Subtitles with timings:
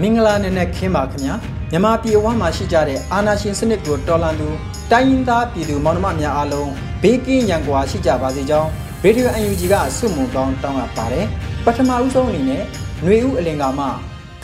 [0.00, 1.34] မင်္ဂလာနဲ့နဲ့ခင်းပါခင်ဗျာ
[1.70, 4.48] မြန်မာပြည်ဝမှာရှိကြတဲ့အာနာရှင်စနစ်ကိုတော်လှန်သူ
[4.90, 6.70] တိုင်းရင်းသားပြည်သူမောင်နှမများအားလုံး
[7.02, 8.70] ဘေးကင်းရန်ကွာရှိကြပါစေကြောင်း
[9.04, 11.26] ရေဒီယို UNG ကဆုမွန်ကောင်းတောင်းအပ်ပါတယ်
[11.64, 12.62] ပထမဦးဆုံးအနေနဲ့
[13.02, 13.86] ຫນွေဦးအလင်ကမှ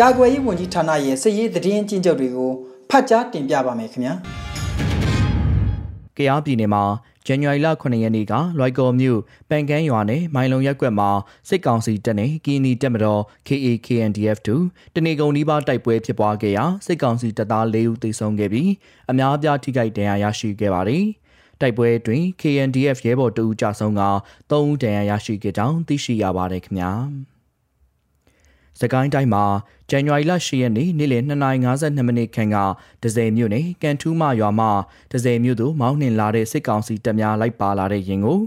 [0.00, 2.52] ကာကွယ်ရေးဝန်ကြီးဌာနရဲ့စစ်ရေးသတင်းကျဉ်းချုပ်တွေကို
[2.91, 4.14] ဖတ်ကြားတင်ပြပါမယ်ခင်ဗျာ
[6.17, 6.83] ကရားပြည်နယ်မှာ
[7.27, 11.11] ဇန်နဝါရီလ9ရက်နေ့ကလွိုက်ကော်မြို့ပန်ကန်းရွာနယ်မိုင်လုံရက်ကွက်မှာ
[11.48, 18.70] စစ်ကောင်စီတပ်နဲ့ကီနီတပ်မတော် KAKNDF တို့တနေကုန်နီးပါးတိုက်ပွဲဖြစ်ပွားခဲ့ရာစစ်ကောင်စီတပ်သား၄ဦးသေဆုံးခဲ့ပြီး
[19.11, 21.05] အများအပြားထိခိုက်ဒဏ်ရာရရှိခဲ့ပါတယ်။
[21.61, 24.02] တိုက်ပွဲတွင် KNDF ရဲဘော်တဦးကြဆုံးက
[24.50, 26.92] 3ဦးဒဏ်ရာရရှိခဲ့ကြောင်းသိရှိရပါတယ်ခင်ဗျာ။
[28.80, 29.44] စကိုင်းတိုင်းမှာ
[29.90, 32.56] ဇန်နဝါရီလ10ရက်နေ့နေ့လယ်2:52မိနစ်ခန့်က
[33.02, 34.68] ဒဇယ်မြို့နယ်ကန်ထူးမရွာမှ
[35.12, 38.38] ဒဇယ်မြို့သို့မောင်းနှင်လာတဲ့စစ်ကောင်စီတပ်များလိုက်ပါလာတဲ့ရင်ကို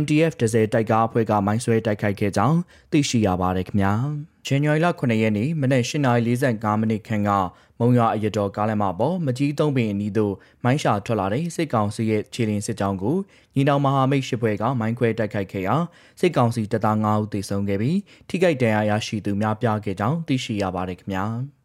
[0.00, 2.58] MDF ဒဇယ်တိုက်ကားအဖွဲ့ကမိုင်းဆွဲတိုက်ခိုက်ခဲ့ကြောင်း
[2.90, 3.92] သိရှိရပါတယ်ခင်ဗျာ။
[4.50, 7.30] ဇန်နဝါရီလ9ရက်နေ့မနက်8:45မိနစ်ခန့်က
[7.78, 13.16] မုံရွာအရတော်ကားလမ်းမပေါ်မကြီးသုံးပင်အနီးသို့မိုင်းရှာထွက်လာတဲ့စစ်ကောင်စီရဲ့ခြေလင်းစစ်ကြောင်းကို
[13.54, 15.76] ညီနောင်မဟာမိတ်ရှစ်ဘွဲကမိုင်းခွဲတိုက်ခိုက်ခဲ့ရာ
[16.20, 21.24] စစ်ကောင်စီတပ်သား9ဦးသေဆုံးခဲ့ပြီးထိခိုက်ဒဏ်ရာရရှိသူများပြားခဲ့ကြောင်းသိရှိရပါတယ်ခင်ဗျာ။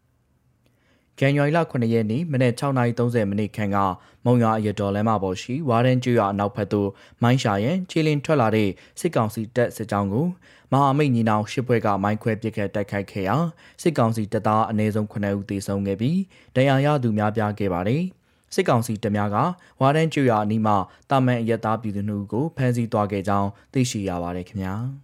[1.19, 3.77] ဇန်နဝါရီလ9ရက်နေ့မနက်6:30မိနစ်ခန့်က
[4.25, 6.89] မုံရွာအရတော်လမ်းမပေါ်ရှိဝါရန်ကျွော်အနောက်ဘက်သို့
[7.23, 8.69] မိုင်းရှာရန်ခြေလင်းထွက်လာတဲ့
[8.99, 10.27] စစ်ကောင်စီတပ်စစ်ကြောင်းကို
[10.73, 13.35] မဟာမိတ်ညီနောင်ရှစ်ဘွဲကမိုင်းခွဲပစ်ခတ်တိုက်ခိုက်ခဲ့ရာ
[13.81, 16.19] စစ်ကောင်စီတပ်သားအနည်းဆုံး9ဦးသေဆုံးခဲ့ပြီး
[16.55, 18.03] ဒဏ်ရာရသူများပြားခဲ့ပါတယ်။
[18.53, 19.37] စစ်ကောင်စီတပ်များက
[19.81, 20.73] ဝါရန်ကျွော်အနီးမှ
[21.09, 24.75] တာမန်အရက်သားပြည်သူတို့ကိုဖမ်းဆီးသွားခဲ့ကြောင်းသိရှိရပါတယ်ခင်ဗျာ။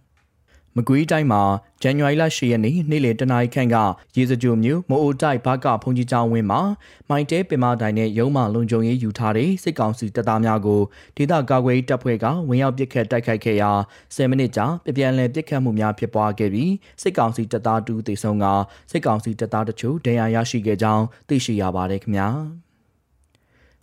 [0.76, 1.42] မကွေးတိုင်းမှာ
[1.82, 3.76] ဇန်နဝါရီလ10ရက်နေ့နေ့လယ်တနာရီခန့်က
[4.16, 6.60] ရေစကြိုမျိုးမိုးအိုတိုက်ဘာကဖုန်ကြီးကျောင်းဝင်းမှာ
[7.08, 10.80] မိုင်တဲပင်မတိုင်နဲ့ရုံးမလုံခြုံရေးယူထားတဲ့စစ်ကောင်စီတပ်သားများကို
[11.16, 13.70] ဒေသကာကွယ်တပ်ဖွဲ့ကဝင်ရောက်ပစ်ခတ်တိုက်ခိုက်ခဲ့ရာ
[14.14, 18.46] 10မိနစ်ကြာပြပြန်လည်ပစ်ခတ်မှုများဖြစ်ပွားခဲ့ပြီးစစ်ကောင်စီတပ်သားတူသေဆုံးက
[18.90, 22.30] စစ်ကောင်စီတပ်သားတချို့ဒဏ်ရာရရှိခဲ့ကြောင်းသိရှိရပါတယ်ခင်ဗျာ။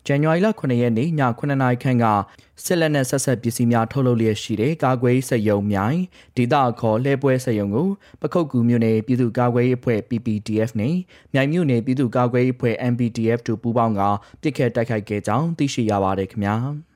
[0.07, 1.09] ဇန်နဝါရီလ9ရက်နေ့ည
[1.39, 2.05] 9နာရီခန့်က
[2.63, 5.99] စစ်လက်နက်ဆက်ဆက်ပစ္စည်းများထုတ်လုပ်လျက်ရှိတဲ့ကာကွယ်ရေးစက်ရုံမြိုင်
[6.37, 7.87] ဒေသအခေါ်လှဲပွဲစက်ရုံကို
[8.21, 10.95] ပခုတ်ကူမြို့နယ်ပြည်သူ့ကာကွယ်ရေးအဖွဲ့ PPDF နဲ့
[11.33, 14.01] မြိုင်မြို့နယ်ပြည်သူ့ကာကွယ်ရေးအဖွဲ့ MPDF တို့ပူးပေါင်းက
[14.41, 16.55] ပစ်ခတ်တိုက်ခိုက်ခဲ့ကြောင်းသိရှိရပါတယ်ခင်ဗျာ။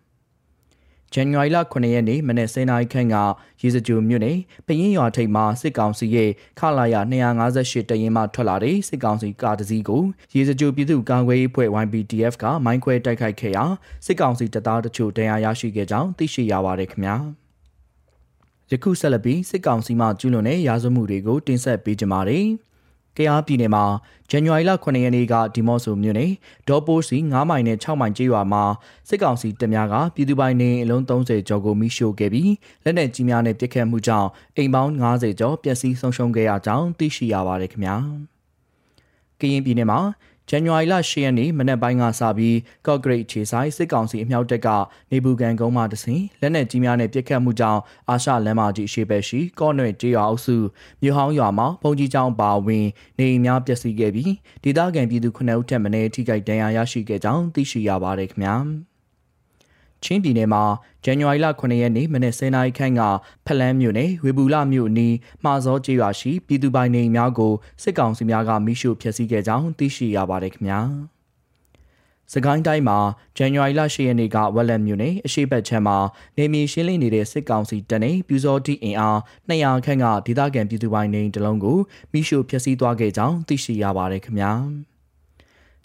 [1.16, 3.16] ဇန်နဝါရီလ9ရက်နေ့မနေ့10:00နာရီခန့်က
[3.62, 6.30] ရေစကြိုမြို့နယ်ပရင်ရွာထိပ်မှာစစ်ကောင်စီရဲ့
[6.60, 6.96] ခလာရ
[7.42, 13.66] 258တရင်မှထွက်လာတဲ့စစ်ကောင်စီကားတစ်စီးကိုရေစကြိုပြည်သူ့ကာကွယ်ရေးအဖွဲ့ YPDF ကမိုင်းခွဲတိုက်ခိုက်ခဲ့ရာ
[14.06, 17.16] စစ်ကောင်စီတပ်သားတချို့ဒဏ်ရာရရှိခဲ့ကြောင်းသိရှိရပါတယ်ခင်ဗျာ။
[18.72, 22.48] ယခုဆက်လက်ပြီးစစ်ကောင်စီမှကျူးလွန်တဲ့ရာဇဝမှုတွေကိုတင်ဆက်ပေးကြပါမယ်။
[23.18, 23.86] ကယားပြည်နယ်မှာ
[24.30, 26.32] ဇန်နဝါရီလ9ရက်နေ့ကဒီမော့ဆိုမြို့နယ်
[26.68, 28.64] ဒေါ်ပိုးစီ9မိုင်နဲ့6မိုင်ကျေးရွာမှာ
[29.10, 32.52] စစ်ကောင်စီတပ်များကပြည်သူပိုင်နေအလုံး30ကျော်ကိုမိရှို့ခဲ့ပြီး
[32.84, 37.96] လက်နက်ကြီးများနဲ့ပစ်ခတ်မှုကြောင့်အိမ်ပေါင်း90ကျော်ပျက်စီးဆုံးရှုံးခဲ့ရကြောင်းသိရှိရပါတယ်ခင်ဗျာ။
[39.40, 40.00] ကရင်ပြည်နယ်မှာ
[40.54, 42.58] ဇန်နဝါရီလ10ရက်နေ့မနက်ပိုင်းကစပြီး
[42.88, 44.68] ကော့ဂရိတ်ခြေဆိုင်စစ်ကောင်စီအမြောက်တပ်က
[45.12, 50.56] နေဘူကန်ကုန်းမှတဆင်လက်နက်ကြီးများနဲ့ပစ်ခတ်မှုကြောင့်အာရှလမ်းမကြီးရှေ့ဘက်ရှိကော့နွေကျေးရွာအုပ်စု
[51.02, 52.88] မြို့ဟောင်းရွာမှာဘုံကြီးကျောင်းပါဝင်
[53.18, 54.32] နေအိမ်များပျက်စီးခဲ့ပြီး
[54.64, 58.56] ဒေသခံပြည်သူ9ဦးထက်မနည်းထိခိုက်ဒဏ်ရာရရှိခဲ့ကြောင်းသိရှိရပါတယ်ခင်ဗျာ။
[60.04, 60.64] ချင်းပြည်နယ်မှာ
[61.04, 63.02] ဇန်နဝါရီလ9ရက်နေ့မနေ့10နာရီခန့်က
[63.46, 67.54] ဖလန်းမြို့နယ်ဝေဘူလမြို့အနီးမှာစောကျေးရွာရှိပြည်သူပိုင်နေများကို
[67.84, 70.82] စစ်ကောင်စီများကမိရှုဖျက်ဆီးခဲ့ကြောင်းသိရှိရပါတယ်ခင်ဗျာ။
[72.34, 73.00] စကိုင်းတိုင်းမှာ
[73.38, 75.98] ဇန်နဝါရီလ10ရက်နေ့ကဝက်လက်မြို့နယ်အရှိတ်ချမ်းမှာ
[76.38, 79.18] နေမီရှင်းလင်းနေတဲ့စစ်ကောင်စီတပ်နဲ့ပြူစောတိအင်အား
[79.50, 81.78] 200ခန့်ကဒေသခံပြည်သူပိုင်နေတလုံးကို
[82.12, 84.54] မိရှုဖျက်ဆီးသွားခဲ့ကြောင်းသိရှိရပါတယ်ခင်ဗျာ။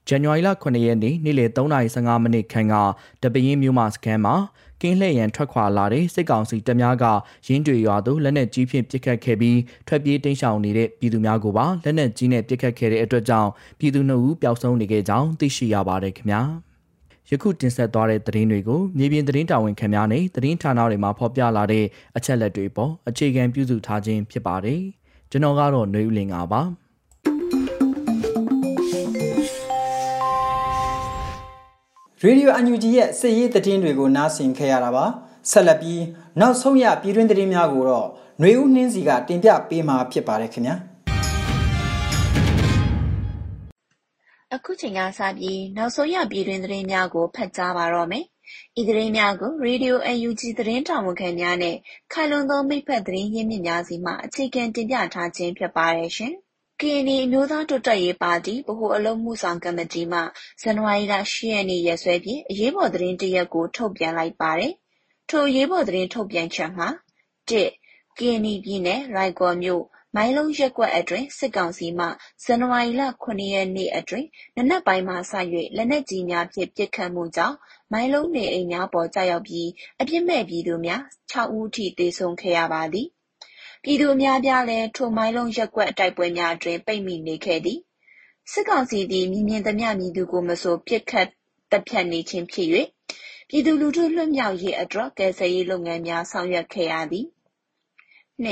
[0.09, 2.75] ဇန်နဝါရီလ9ရက်နေ့နေ့လယ်3:15မိနစ်ခန့်က
[3.23, 4.35] တပင်းမြို့မစခန်းမှာ
[4.81, 7.05] ကင်းလှည့်ရန်ထွက်ခွာလာတဲ့စစ်ကောင်စီတပ်များက
[7.47, 9.59] ရင်းတွေရွာသို့လက်နက်ကြီးဖြင့်ပစ်ခတ်ခဲ့ပြီး
[9.89, 16.43] ထွက်ပြေးတိမ်းရှောင်နေတဲ့ပြည်သူများကိုပါလက်နက်ကြီးနဲ့ပစ်ခတ်ခဲ့တဲ့အတွက်ကြောင့်ပြည်သူနှုတ်ဦးပျောက်ဆုံးနေခဲ့ကြောင်းသိရှိရပါတယ်ခင်ဗျာ
[17.31, 21.85] ယခုတင်ဆက်သွားတဲ့သတင်းတွေကိုမြေပြင်သတင်းတာဝန်ခံများနဲ့သတင်းဌာနတွေမှာဖော်ပြလာတဲ့
[22.17, 24.81] အချက်လက်တွေပေါ်အခြေခံပြုစုထားခြင်းဖြစ်ပါတယ်
[25.31, 26.63] ကျွန်တော်ကတော့ຫນွေဦးလင်ပါ
[32.23, 35.05] ရေဒီယိုအန်ယူဂျီရဲ့စစ်ရေးသတင်းတွေကိုနားဆင်ခဲ့ရတာပါ
[35.51, 36.03] ဆက်လက်ပြီး
[36.41, 38.07] နောက်ဆုံးရပြည်တွင်းသတင်းများကိုတော့
[38.41, 40.77] ຫນွေဦးနှင်းစီကတင်ပြပေးမှာဖြစ်ပါတယ်ခင်ဗျာ
[44.55, 48.25] အခုချိန်ကစပြီးနောက်ဆုံးရပြည်တွင်းသတင်းများကိုဖတ်ကြားပါတော့မယ်
[48.81, 49.99] ဤသတင်းများကိုရေဒီယို
[50.29, 51.77] UNG သတင်းတာဝန်ခံများနဲ့
[52.13, 56.35] ခိုင်လုံသောမိဖက်သတင်းရင်းမြစ်များစီမှအခြေခံတင်ပြထားခြင်းဖြစ်ပါတယ်ရှင်။
[56.83, 60.21] ကရင်နီအမျိုးသားတိုးတက်ရေးပါတီ ဗဟိုအလုပ်အမှုဆောင်ကော်မတီမှ
[60.63, 64.73] ဇန်နဝါရီလ ၈ ရက်နေ့ ရက်စွဲဖြင့် အရေးပေါ်သတင်းတစ်ရပ်ကို ထုတ်ပြန်လိုက်ပါတယ်။
[65.29, 66.89] ထိုအရေးပေါ်သတင်းထုတ်ပြန်ချက်မှာ
[67.49, 67.53] ၁
[68.19, 69.85] ကရင်နီပြည်နယ် လွိုင်ကော်မြို့
[70.15, 72.07] မိုင်းလုံးရပ်ကွက်အတွင်း စစ်ကောင်စီမှ
[72.45, 75.33] ဇန်နဝါရီလ ၇ ရက်နေ့အတွင်း နံနက်ပိုင်းမှစ၍
[75.77, 77.57] လက်နက်ကြီးများဖြင့် ပစ်ခတ်မှုကြောင့်
[77.93, 79.69] မိုင်းလုံးနေအိမ်များပေါ် ကျရောက်ပြီး
[80.01, 81.03] အပြစ်မဲ့ပြည်သူများ
[81.33, 83.09] ၆ ဦးထိ သေဆုံးခဲ့ရပါသည်
[83.89, 87.79] ပြည်သူအများအပြားလည်း ထိုမိုင်းလုံးရပ်ကွက်တိုက်ပွဲများအတွင်း ပိတ်မိနေခဲ့သည်။
[88.51, 91.29] စစ်ကောင်စီသည်မည်မြင်သမျှ မည်သူကိုမဆို ပစ်ခတ်
[91.71, 92.69] သတ်ဖြတ်နေခြင်းဖြစ်၍
[93.49, 97.27] ပြည်သူလူထုလွတ်မြောက်ရေးအတွက် ကယ်ဆယ်ရေးလုပ်ငန်းများ ဆောင်ရွက်ခဲ့ရသည်။
[98.45, 98.47] ၂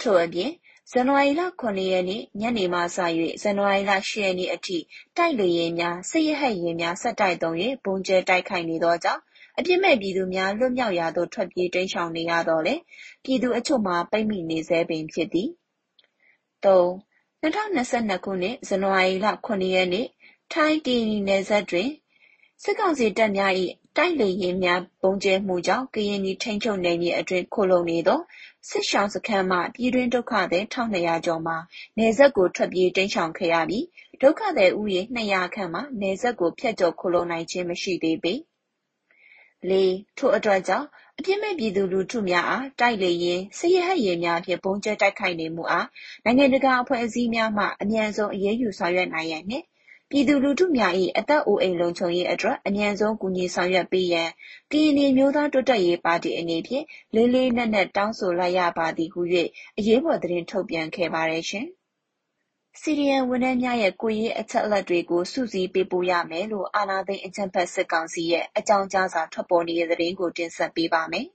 [0.00, 0.50] ထို့အပြင်
[0.90, 2.98] ဇန်နဝါရီလ ၇ ရက်နေ့ ညနေမှစ၍
[3.42, 4.78] ဇန်နဝါရီလ ၈ ရက်နေ့အထိ
[5.16, 9.22] တိုက်လေယာဉ်များ၊စစ်ရဟတ်ယာဉ်များ ဆက်တိုက်သုံး၍ဗုံးကြဲတိုက်ခိုက်နေသောကြောင့်
[9.58, 12.80] အပြစ်မဲ့ပြည်သူများ လွတ်မြောက်ရာသို့ ထွက်ပြေးတိမ်းရှောင်နေရသော်လည်း
[13.24, 15.48] ပြည်သူအချို့မှာ ပိတ်မိနေဆဲပင်ဖြစ်သည်။
[16.64, 16.66] ၃
[17.42, 20.06] ၂၀၂၂ ခုနှစ် ဇန်နဝါရီလ ၇ ရက်နေ့
[20.52, 21.90] ထိုင်း-ကရင်နီနယ်စပ်တွင်
[22.62, 23.52] စစ်ကောင်စီတပ်များ၏
[23.96, 28.20] တိုက်လေယာဉ်များ ဗုံးကြဲမှုကြောင့် ကရင်နီထိန်းချုပ်နယ်မြေအတွင်း ခိုလှုံနေသော
[28.68, 31.56] စစ်ရှောင်စခန်းမှ ပြည်တွင်းဒုက္ခသည် ၁၂၀၀ ကျော်မှာ
[31.98, 33.84] နယ်စပ်ကို ထွက်ပြေးတိမ်းရှောင်ခဲ့ရပြီး
[34.20, 38.34] ဒုက္ခသည်ဦးရေ ၂၀၀ ခန့်မှာ နယ်စပ်ကို ဖြတ်ကျော်ခိုလှုံနိုင်ခြင်း မရှိသေးပေ
[39.70, 39.72] ၄
[40.18, 40.86] ထို့အတွက်ကြောင့်
[41.18, 45.86] အပြစ်မဲ့ပြည်သူလူထုများအား တိုက်လေယာဉ်၊စစ်ရဟတ်ယာဉ်များဖြင့် ဗုံးကြဲတိုက်ခိုက်နေမှုအား
[46.24, 49.64] နိုင်ငံတကာအဖွဲ့အစည်းများမှ အမြန်ဆုံး အရေးယူဆောင်ရွက်နိုင်ရန်နှင့်
[50.10, 54.28] ပြည်သူလူထုများ၏အသက်အိုအိမ်လုံခြုံရေးအတွက် အမြန်ဆုံး ကူညီဆောင်ရွက်ပေးရန်
[54.72, 56.84] ကရင်နီအမျိုးသားတိုးတက်ရေးပါတီအနေဖြင့်
[57.14, 59.20] လေးလေးနက်နက် တောင်းဆိုလိုက်ရပါသည်ဟု၍
[59.78, 61.66] အရေးပေါ်သတင်းထုတ်ပြန်ခဲ့ပါတယ်ရှင်။
[62.80, 71.26] စီဒီအမ်ဝန်ထမ်းများရဲ့ ကိုယ်ရေးအချက်အလက်တွေကို စုစည်းပေးပို့ရမယ်လို့ အာဏာသိမ်း အကြမ်းဖက်စစ်ကောင်စီရဲ့ အကြောင်းကြားစာ ထွက်ပေါ်နေတဲ့သတင်းကို တင်ဆက်ပေးပါမယ်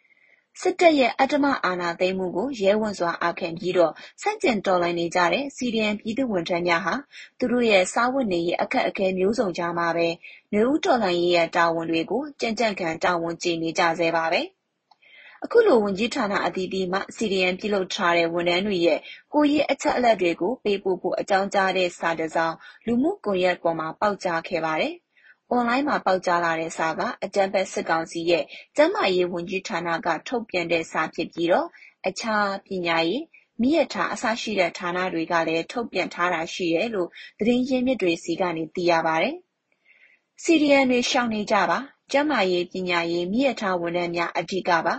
[0.60, 3.92] ။စစ်တပ်ရဲ့ အဓမ္မအာဏာသိမ်းမှုကို ရဲဝံ့စွာအာခံပြီးတော့
[4.22, 6.94] ဆန့်ကျင်တော်လှန်နေကြတဲ့စီဒီအမ်ပြည်သူဝန်ထမ်းများဟာ
[7.38, 10.08] သူတို့ရဲ့ စားဝတ်နေရေး အခက်အခဲမျိုးစုံကြားမှာပဲ
[10.52, 14.42] နေဦးတော်လှန်ရေးရဲ့ တာဝန်တွေကို ကြံ့ကြံ့ခံ တာဝန်ကျေနေကြဆဲပါပဲ။
[15.46, 18.98] အခုလို ဝန်ကြီးဌာနအသီးသီးမှ CDM ပြုလုပ်ထားတဲ့ ဝန်ထမ်းတွေရဲ့
[19.32, 22.54] ကိုယ်ရေးအချက်အလက်တွေကို ပေးပို့ဖို့ အကြောင်းကြားတဲ့ စာတစ်စောင်
[22.86, 24.94] လူမှုကွန်ရက်ပေါ်မှာ ပေါက်ကြားခဲ့ပါတယ်။
[25.50, 28.44] အွန်လိုင်းမှာ ပေါက်ကြားလာတဲ့စာက အကြမ်းဖက်စစ်ကောင်စီရဲ့
[28.76, 31.68] ကျန်းမာရေးဝန်ကြီးဌာနက ထုတ်ပြန်တဲ့စာဖြစ်ပြီးတော့
[32.08, 33.22] အခြား ပညာရေး၊
[33.60, 37.08] မီးရထား အစရှိတဲ့ ဌာနတွေကလည်း ထုတ်ပြန်ထားတာရှိတယ်လို့
[37.38, 39.36] သတင်းရင်းမြစ်တွေဆီကနေ သိရပါတယ်။
[40.42, 41.78] CDM တွေ ရှောင်နေကြပါ။
[42.12, 44.96] ကျန်းမာရေး၊ပညာရေး၊မီးရထားဝန်ထမ်းများ အဓိကပါ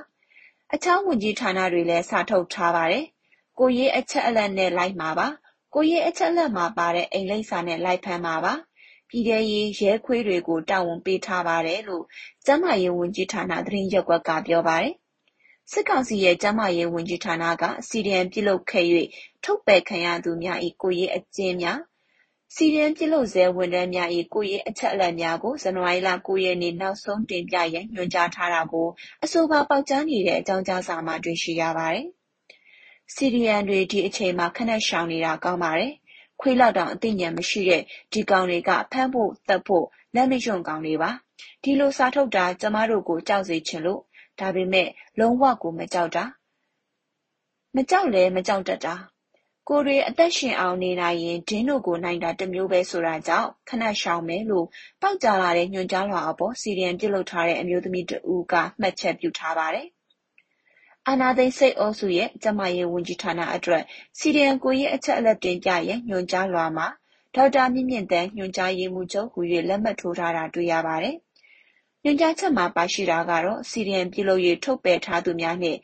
[0.74, 3.06] အခြားဝန်ကြီးဌာနတွေလည်း စာထုတ်ထားပါတယ်။
[3.60, 5.28] ကိုယ်ရေးအချက်အလက်နဲ့ လိုက်မှာပါ။
[5.74, 8.54] ကိုယ်ရေးအချက်အလက်မှာပါတဲ့ အိမ်လိပ်စာနဲ့ လိုက်ဖမ်းမှာပါ။
[9.10, 12.04] ပြည်ထဲရေး ရဲခွေးတွေကို တာဝန်ပေးထားပါတယ်လို့
[12.46, 14.94] ကျန်းမာရေးဝန်ကြီးဌာန သတင်းရပ်ကွက်က ပြောပါတယ်။
[15.72, 18.86] စစ်ကောင်စီရဲ့ ကျန်းမာရေးဝန်ကြီးဌာနက CDM ပြုလုပ်ခဲ့၍
[19.44, 21.80] ထုတ်ပယ်ခံရသူများ၏ကိုယ်ရေးအကျဉ်းများ
[22.58, 28.88] စီဒီအမ်ပြုလုပ်ဆဲ ဝန်ထမ်းများ၏ကိုယ်ရေးအချက်အလက်များကို ဇန်နဝါရီလ9ရက်နေ့ နောက်ဆုံးတင်ပြရန် ညွှန်ကြားထားတာကို
[29.24, 32.08] အဆိုပါ ပေါက်ကြားနေတဲ့ အကြောင်းကြားစာမှာ တွေ့ရှိရပါတယ်။
[33.16, 35.94] CDM တွေ ဒီအချိန်မှာခဏရှောင်နေတာ ကောင်းပါတယ်။
[36.42, 37.82] ခွေးလောက်တောင် အသိဉာဏ်မရှိတဲ့
[38.12, 39.86] ဒီကောင်တွေက ဖမ်းဖို့တက်ဖို့
[40.16, 41.12] လက်မရွံ့ကောင်တွေပါ။
[41.64, 44.02] ဒီလိုစာထုတ်တာ ကျမတို့ကို ကြောက်စေချင်လို့
[44.40, 46.24] ဒါပေမဲ့ လုံးဝကို မကြောက်တာ
[47.76, 48.96] မကြောက်လဲမကြောက်တတ်တာ
[49.70, 54.66] ကိုယ်တွေ အသက်ရှင်အောင်နေနိုင်ရင် ဒင်းတို့ကို နိုင်တာတမျိုးပဲဆိုတာကြောင့် ခဏရှောင်မယ်လို့
[55.02, 59.88] ပေါက်ကြားလာတဲ့ ညွှန်ကြားလွှာအပေါ်စီဒီအမ်ပြုလုပ်ထားတဲ့ အမျိုးသမီးတဦးက မှတ်ချက်ပြုထားပါတယ်။
[61.08, 63.84] အာနာသိန်းစိတ်အုပ်စုရဲ့ ကျမရေးဝန်ကြီးဌာနအတွက်
[64.20, 66.88] စီဒီအမ်ကိုရဲ့အချက်အလက် တင်ပြရဲ့ညွှန်ကြားလွှာမှာ
[67.36, 71.16] ဒေါက်တာမြင့်မြင့်တန်း ညွှန်ကြားရေးမှူးချုပ်ဟူ၍လက်မှတ်ထိုးထားတာ တွေ့ရပါတယ်။
[72.04, 75.78] ညွှန်ကြားချက်မှာ ပါရှိတာကတော့စီဒီအမ်ပြုလုပ်ရေး ထုတ်ပယ်ထားသူများနဲ့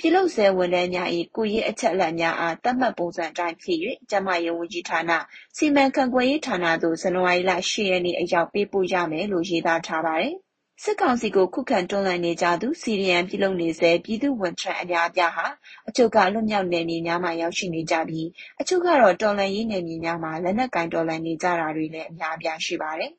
[0.00, 3.78] ပြုလုပ်ဆဲဝန်ထမ်းများ၏ကိုယ်ရေးအချက်အလက်များအား သတ်မှတ်ပုံစံအတိုင်းဖြစ်၍
[4.10, 5.00] ကျန်းမာရေးဝန်ကြီးဌာန၊
[5.56, 10.34] စီမံခန့်ခွဲရေးဌာနသို့ ဇန်နဝါရီလ ၈ ရက်နေ့အရောက် ပေးပို့ရမယ်လို့ ရေးသားထားပါတယ်
[10.82, 15.46] စစ်ကောင်စီကို ခုခံတွန်းလှန်နေကြသူ CDM ပြုလုပ်နေဆဲ ပြည်သူ့ဝန်ထမ်းအများအပြားဟာ
[15.88, 18.28] အချို့က လွတ်မြောက်နယ်မြေများမှာ ရောက်ရှိနေကြပြီး
[18.60, 23.12] အချို့ကတော့ တော်လှန်ရေးနယ်မြေများမှာ လက်နက်ကင်တော်လှန်နေကြတာတွေလည်း အများအပြားရှိပါတယ်။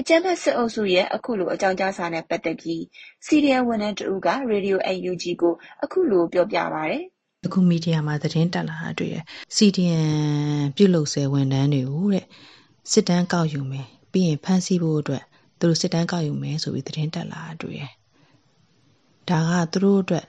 [0.00, 2.80] အကြမ်းဖက်စစ်အုပ်စုရဲ့ အခုလို အကြောင်းကြားစာနဲ့ပတ်သက်ပြီး
[3.26, 7.02] CDM ဝန်ထမ်းတဦးက Radio UNG ကို အခုလို ပြောပြပါတယ်။
[7.46, 9.24] အခု မီဒီယာမှာ သတင်းတက်လာတာတွေ့တယ်။
[9.56, 12.26] CDM ပြုလုပ်ဆဲ ဝန်ထမ်းတွေကိုတဲ့
[12.92, 15.24] စစ်တမ်းကောက်ယူမယ် ပြီးရင် ဖမ်းဆီးဖို့အတွက်
[15.58, 17.90] သူတို့ စစ်တမ်းကောက်ယူမယ်ဆိုပြီး သတင်းတက်လာတာတွေ့တယ်။
[19.28, 20.26] ဒါက သူတို့အတွက်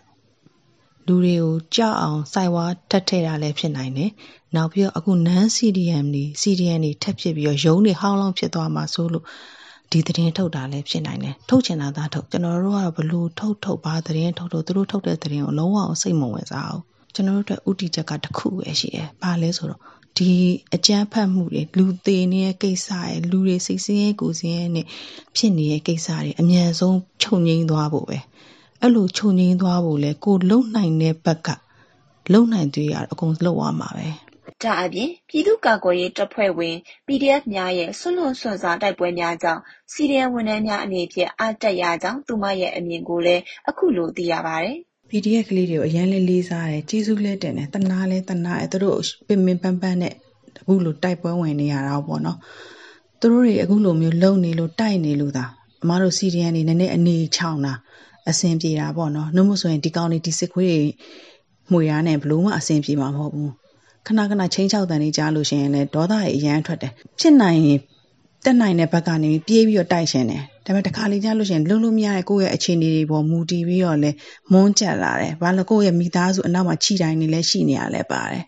[1.07, 4.11] လူတွေကို ကြောက်အောင်စိုက်ဝါးထက်ထဲတာလည်း ဖြစ်နိုင်တယ်။
[4.55, 9.25] နောက်ပြီးတော့ အခု non CDM တွေ CDM တွေ ထပ်ဖြစ်ပြီးတော့ ရုံးတွေ ဟောင်းလောင်းဖြစ်သွားမှာဆိုလို့
[9.91, 19.81] ဒီသတင်းထုတ်တာလည်းဖြစ်နိုင်တယ်ထုတ်ချင်တာသာထုတ်ကျွန်တော်တို့ကတော့ဘလို့ထုတ်ထုတ်ပါသတင်းထုတ်ထုတ်သူတို့ထုတ်တဲ့သတင်းကိုလုံးဝစိတ်မဝင်စားဘူးကျွန်တော်တို့အတွက်ဥတီချက်ကတစ်ခုပဲရှိတယ်။ဘာလဲဆိုတော့
[20.17, 20.31] ဒီ
[20.75, 24.85] အကြမ်းဖက်မှုတွေလူသေးနေတဲ့ကိစ္စရယ်လူတွေစိတ်ဆင်းရဲကိုယ်ဆင်းရဲနဲ့
[25.35, 28.17] ဖြစ်နေတဲ့ကိစ္စတွေအမြန်ဆုံးချုပ်ငိမ့်သွားဖို့ပဲ
[28.81, 31.49] အဲ့လိုချုပ်ငိမ့်သွားဖို့လဲကိုလုံနိုင်တဲ့ဘက်က
[32.33, 34.07] လုံနိုင်သေးရအကုန်လုံရမှာပဲ
[34.63, 36.75] ဒါအပြင် ပြည်သူ့ကာကွယ်ရေးတပ်ဖွဲ့ဝင်
[37.07, 44.77] PDF များရဲ့ဆွလွန်ဆွန်စား တိုက်ပွဲများကြောင့်စီရီယံဝန်ထမ်းများအနေဖြင့် အားတက်ရကြောင်း သူမရဲ့ အမြင်ကိုလည်း အခုလို သိရပါတယ်။
[45.09, 50.13] PDF ကလေးတွေကို အရန်လေးလေးစားတယ် ကျေးဇူးလည်းတင်တယ်တနာလည်းတနာတယ် သူတို့ ပင်ပင်ပန်းပန်းနဲ့
[50.59, 52.37] အခုလို တိုက်ပွဲဝင်နေရတာပေါ့နော်
[53.19, 55.45] သူတို့တွေ အခုလိုမျိုး လုံနေလို့ တိုက်နေလို့သာ
[55.83, 57.73] အမားတို့စီရီယန်နေနည်းနည်း အနေချောင်းတာ
[58.29, 60.81] အဆင်ပြေတာပေါ့နော်နှုတ်မဆိုရင် ဒီကောင်းနေဒီစစ်ခွေးတွေ
[61.71, 63.51] မှွေရနဲ့ဘလို့မှ အဆင်ပြေမှာ မဟုတ်ဘူး
[64.07, 67.79] ခဏခဏချင်းချောက်တန်နေကြလို့ရှိရင်လည်းဒေါသတွေအရန်ထွက်တယ်ဖြစ်နိုင်ရင်
[68.45, 74.11] တက်နိုင်တဲ့ဘက်ကနေပြေးပြီးတော့တိုက်ရှင်တယ်ဒါပေမဲ့တခါလေကြားလို့ရှိရင်လုံးလုံးမရတဲ့ကိုယ့်ရဲ့အခြေအနေတွေပေါ်မူတည်ပြီးတော့လဲ
[74.51, 78.43] မွန်းကျက်လာတယ်ဘာလို့ကိုယ့်ရဲ့မိသားစုအနောက်မှာခြိတိုင်းနေလဲရှိနေရလဲပါတယ်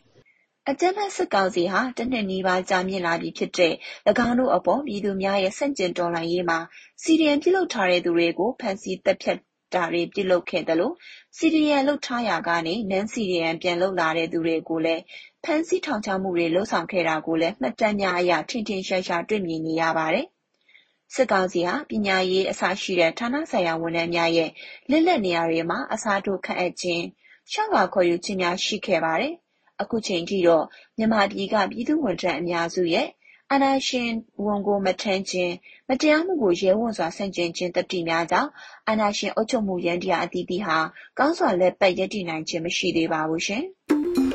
[0.69, 3.73] အကြမ်းဖက်စစ်ကောင်စီဟာတနှစ်နီးပါးကြာမြင့်လာပြီဖြစ်တဲ့၎
[4.27, 6.59] င်းတို့အပေါ်ပြည်သူများရဲ့ဆန့်ကျင်တော်လှန်ရေးမှာ
[7.03, 9.39] CDM ပြုလုပ်ထားတဲ့သူတွေကိုဖမ်းဆီးသတ်ဖြတ်
[9.73, 10.91] တာတွေပြုလုပ်ခဲ့သလို
[11.37, 15.01] CDM လုပ်ထားရာကနေ Non-CDM ပြန်လုပ်လာတဲ့သူတွေကိုလည်း
[15.49, 20.25] ဖမ်းဆီးထောင်ချမှုတွေ လုပ်ဆောင်ခဲ့တာကိုလည်း မှတ်တမ်းများအရ ထင်ထင်ရှားရှား တွေ့မြင်နေရပါတယ်။
[21.13, 24.49] စစ်ကောင်စီဟာ ပညာရေး အစရှိတဲ့ ဌာနဆိုင်ရာ ဝန်ထမ်းများရဲ့
[24.89, 27.03] လစ်လပ်နေရာတွေမှာ အစားထိုး ခန့်အပ်ခြင်း၊
[27.51, 29.33] လျှောက်လွှာခေါ်ယူခြင်းများ ရှိခဲ့ပါတယ်။
[29.81, 30.65] အခုချိန်ထိတော့
[30.97, 33.07] မြန်မာပြည်က ပြည်သူ့ဝန်ထမ်းအများစုရဲ့
[33.51, 34.09] အာဏာရှင်
[34.45, 35.51] ဝန်ကို မထမ်းခြင်း၊
[35.87, 38.49] မတရားမှုကို ရဲဝံ့စွာ ဆန့်ကျင်ခြင်း သတ္တိများကြောင့်
[38.87, 40.77] အာဏာရှင်အုပ်ချုပ်မှု ယန္တရားအသီးသီးဟာ
[41.17, 43.65] ကောင်းစွာ လည်ပတ် ရပ်တည်နိုင်ခြင်း မရှိသေးပါဘူးရှင်။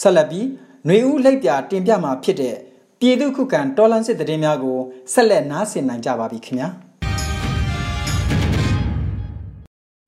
[0.00, 0.46] ဆက်လက်ပြီး
[0.86, 2.56] ຫນွေဦးလိပ်ပြတင်ပြမှာဖြစ်တဲ့
[3.00, 4.78] ပြည်သူခုခံတော်လှန်စစ်တရင်များကို
[5.12, 6.68] ဆက်လက်နားဆင်နိုင်ကြပါပြီခင်ဗျာ။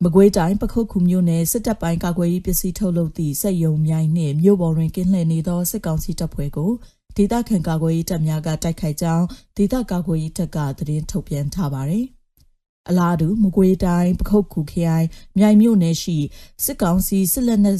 [0.05, 6.71] မကွေးတိုင်းပခုတ်ခုမြို့နယ်စစ်တပ်ပိုင်းကာကွယ်ရေးပစ္စည်းထုတ်လုပ်သည့်စက်ယုံမြိုင်နှင့်မြို့ပေါ်တွင်ကင်းလှည့်နေသောစစ်ကောင်စီတပ်ဖွဲ့ကို
[7.17, 9.25] ဒေသခံကာကွယ်ရေးတပ်များကတိုက်ခိုက်ကြောင်း
[9.57, 12.07] ဒေသကာကွယ်ရေးတပ်ကသတင်းထုတ်ပြန်ထားပါတယ်။
[12.89, 15.07] အလားတူမကွေးတိုင်းပခုတ်ခုခရိုင်
[15.39, 16.19] မြိုင်မြို့နယ်ရှိ
[16.65, 17.79] စစ်ကောင်စီစစ်လက်နက်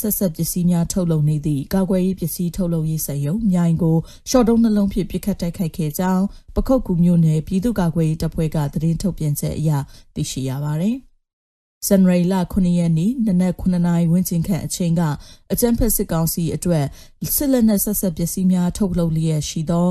[0.00, 3.96] ဆက်ဆက်ပစ္စည်းများထုတ်လုပ်နေသည့်ကာကွယ်ရေးပစ္စည်းထုတ်လုပ်ရေးစက်ရုံမြိုင်ကို
[4.30, 6.24] ရှော့တုံးနှလုံးဖြင့်ပစ်ခတ်တိုက်ခိုက်ခဲ့ကြောင်း
[6.56, 9.70] ပခုတ်ကူမြို့နယ်ပြည်သူ့ကာကွယ်ရေးတပ်ဖွဲ့ကသတင်းထုတ်ပြန်ချက်အရ
[10.14, 10.96] သိရှိရပါတယ်။
[11.86, 15.02] ဇန်နဝါရီလ9ရက်နေ့နနက်9နာရီဝန်းကျင်ခန့်အချိန်က
[15.52, 16.86] အကြမ်းဖက်စစ်ကောင်စီအတွက်
[17.34, 19.88] စစ်လက်နက်ဆက်ဆက်ပစ္စည်းများထုတ်လုပ်လျက်ရှိသော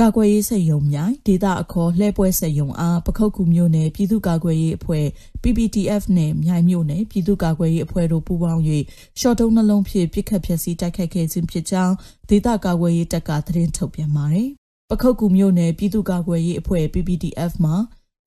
[0.00, 5.06] ကာကွယ်ရေးစက်ရုံများဒေတာအခေါ်လှဲပွဲစက်ရုံအားပခုတ်ကူမြို့နယ်ပြည်သူ့ကာကွယ်ရေးအဖွဲ့
[5.42, 8.62] PPTF နဲ့မြိုင်မြို့နယ်ပြည်သူ့ကာကွယ်ရေးအဖွဲ့တို့ပူးပေါင်း၍
[9.20, 11.94] ရှော့တုံးနှလုံးဖြင့်ပြစ်ခတ်ဖျက်ဆီးတိုက်ခိုက်ခဲ့ခြင်းဖြစ်ကြောင်း
[12.28, 14.48] ဒေတာကာကွယ်ရေးတပ်ကသတင်းထုတ်ပြန်ပါတယ်။
[14.90, 17.74] ပခုတ်ကူမြို့နယ်ပြည်သူ့ကာကွယ်ရေးအဖွဲ့ PPTF မှာ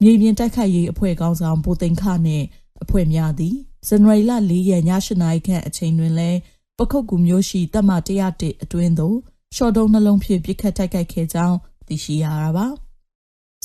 [0.02, 2.44] မြေပြင်တိုက်ခိုက်ရေးအဖွဲ့ကောင်းဆောင်ဗိုလ်သိန်းခနဲ့
[2.84, 3.56] အဖွဲ့များသည်
[3.88, 6.40] ဇန်နဝါရီလ၄ရက်ည၈နာရီခန့်အချိန်တွင်လည်း
[6.78, 9.18] ပခုတ်ကူမျိုးရှိတပ်မ101အတွင်းသို့
[9.56, 12.68] ရှော့တုံးနှလုံးဖြင့်ပြစ်ခတ်တိုက်ခိုက်ခဲ့ကြောင်းသိရှိရတာပါ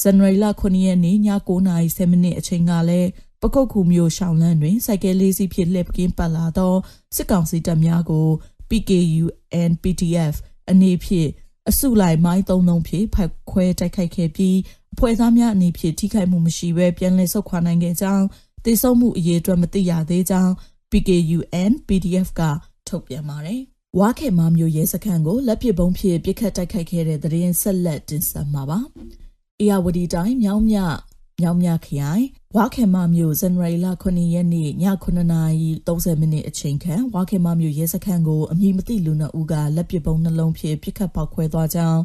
[0.00, 1.18] ဇန်နဝါရီလ9ရက်နေ့ည
[1.68, 3.08] 9:10မိနစ်အချိန်ကလည်း
[3.42, 6.74] ပကုတ်ခုမျိုးရှောင်းလန်းတွင်စိုက်ကဲလေးစီးဖြင့်လှည့်ကင်းပတ်လာသော
[7.16, 8.28] စစ်ကောင်စီတပ်များကို
[8.68, 9.24] PKU
[9.62, 10.34] and PDF
[10.70, 11.30] အနေဖြင့်
[11.68, 14.56] အစုလိုက်မိုင်းသုံးလုံးဖြင့်ဖက်ခွဲတိုက်ခိုက်ခဲ့ပြီး
[14.92, 18.24] အဖွဲ့သားများအနေဖြင့်ထိခိုက်မှုမရှိဘဲပြန်လည်ဆုတ်ခွာနိုင်ခဲ့ကြောင်း
[18.64, 20.52] သေဆုံးမှုအရေးအတွက်မသိရသေးကြောင်း
[20.90, 22.40] PKUN PDF က
[22.88, 23.62] ထုတ်ပြန်ပါတယ်။
[24.00, 28.78] ဝါခေမာမျိုးရဲစခန်းကိုလက်ပစ်ပုံးဖြင့်ပစ်ခတ်တိုက်ခိုက်ခဲ့တဲ့တဲ့ရင်ဆက်လက်တင်ဆက်မှာပါ။
[29.60, 30.78] အေယာဝတီတိုင်းမြောင်းမြ
[31.40, 32.24] မြောင်းမြခရိုင်
[32.56, 34.70] ဝါခေမာမျိုးဇန်နဝါရီလ9ရက်နေ့ည
[35.44, 42.00] 9:30မိနစ်အချိန်ခန့်ဝါခေမာမျိုးရဲစခန်းကိုအမည်မသိလူနှစ်ဦးကလက်ပစ်ပုံးနှလုံးဖြင့်ပစ်ခတ်ပေါက်ခွဲသွားကြောင်း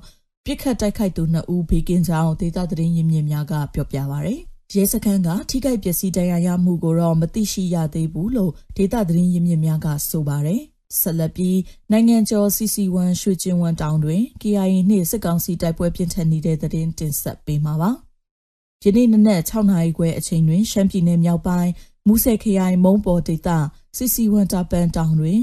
[0.46, 4.40] ပစ်ခတ်တိုက်ခိုက်သူနှစ်ဦးဘေးကင်းကြောင်းဒေသသတင်းရင်းမြစ်များကပြောပြပါရယ်။
[4.76, 10.62] ရဲစခန်းကထိခိုက်ပျက်စီးတရားရမှုကိုတော့မသိရှိရသေးဘူးလို့ဒေတာသတင်းရင်းမြစ်များကဆိုပါတယ်
[11.00, 11.60] ဆက်လက်ပြီး
[11.92, 17.92] နိုင်ငံကျော် CC1 ရွှေကျင်ဝမ်တောင်တွင် KIA နှင့်စစ်ကောင်စီတိုက်ပွဲပြင်းထန်နေတဲ့သတင်းတင်ဆက်ပေးမှာပါ။
[18.84, 21.72] ယနေ့နနက်6နာရီခွဲအချိန်တွင်ရှမ်းပြည်နယ်မြောက်ပိုင်း
[22.08, 23.50] မူဆယ်ခရိုင်မုံပေါ်ဒေသ
[23.98, 25.40] CC1 တာပန်တောင်တွင်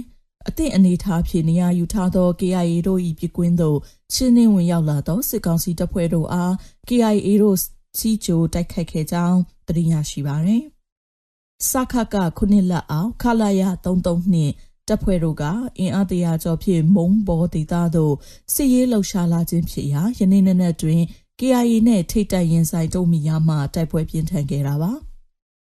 [0.48, 3.78] အသည့်အနေထားဖြင့်နေရာယူထားသော KIA တို့၏ပြကွင်းသို့
[4.12, 6.52] ချင်းနှင်းဝင်ရောက်လာသောစစ်ကောင်စီတပ်ဖွဲ့တို့အား
[6.88, 7.56] KIA တို့
[7.98, 10.62] စီဂျိုတိုက်ခိုက်ခဲ့ကြောင်းသိရရှိပါသည်။
[11.70, 14.52] စခကခုနှစ်လက်အောင်ခလာရ33နှင့်
[14.88, 15.44] တပ်ဖွဲ့တို့က
[15.78, 18.14] အင်အားတရာကျော်ဖြင့်မုံဘောဒေသသို့
[18.54, 21.00] စစ်ရေးလှုပ်ရှားလာခြင်းဖြစ်ရာယနေ့နေ့နဲ့တွင်
[21.40, 24.92] KIA နဲ့ထိတ်တိုက်ရင်ဆိုင်တုံးမီရမှတိုက်ပွဲပြင်းထန်ခဲ့တာပါ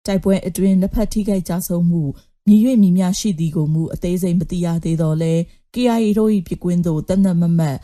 [0.06, 2.02] တိုက်ပွဲအတွင်းနှစ်ဖက်ထိခိုက်ကြဆုံးမှု
[2.46, 5.34] မြည်၍မြည်များရှိသည်ကိုမူအသေးစိတ်မသိရသေးတော့လဲ
[5.74, 7.78] KIA တို့၏ပြကွင်းသို့တနက်မမတ်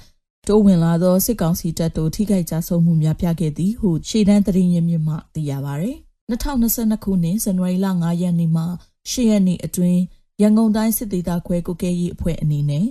[0.48, 5.96] တိုးဝင်လာသောစစ်ကောင်စီတပ်တို့ထိခိုက်ကြဆုံးမှုများပြခဲ့သည်ဟုရှေ့တန်းသတင်းရင်းမြစ်မှသိရပါသည်
[6.30, 8.64] 2022ခုနှစ်ဇန်နဝါရီလ9ရက်နေ့မှ
[9.10, 10.00] 10ရက်နေ့အတွင်း
[10.42, 12.86] ရန်ကုန်တိုင်းစစ်ဒေသခွဲကုကဲရေးအဖွဲ့အနေနဲ့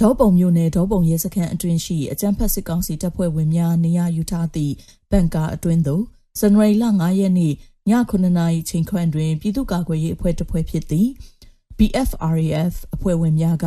[0.00, 4.74] ဒေါပုံမြို့နယ်ဒေါပုံရဲစခန်းအတွင်းရှိအကြမ်းဖက်စစ်ကောင်စီတပ်ဖွဲ့ဝင်များနေရာယူထားသည့်
[5.10, 6.02] ဘန်ကာအတွင်းသို့
[6.38, 7.54] ဇန်နဝါရီလ9ရက်နေ့ည
[8.10, 11.10] 9နာရီချိန်ခွင်တွင်ပြည်သူ့ကာကွယ်ရေးအဖွဲ့တစ်ဖွဲ့ဖြစ်သည့်
[11.78, 13.66] BFRAF အဖွဲ့ဝင်များက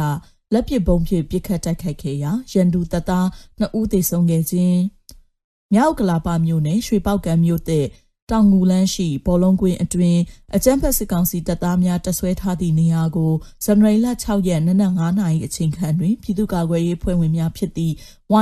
[0.54, 3.28] လက်ပစ်ပုံးဖြင့်ပစ်ခတ်တိုက်ခိုက်ခဲ့ရာရန်သူတပ်သား
[3.60, 4.80] 2ဦးသေဆုံးခဲ့ခြင်း
[5.74, 7.86] မြောက်ကလာပမြို့နယ်ရွှေပောက်ကံမြို့တဲ့
[8.32, 10.20] တောင်ငူလန်းရှိဘောလုံးကွင်းအတွင်း
[10.56, 13.32] အကြမ်းဖက်စစ်ကောင်စီတပ်သားများတဆွဲထားသည့်နေရာကို
[13.64, 17.94] ဇန်နဝါရီလ6ရက်နနက်9နာရီအချိန်ခန့်တွင်ပြည်သူ့ကာကွယ်ရေးဖွဲ့ဝင်များဖြစ်သည့်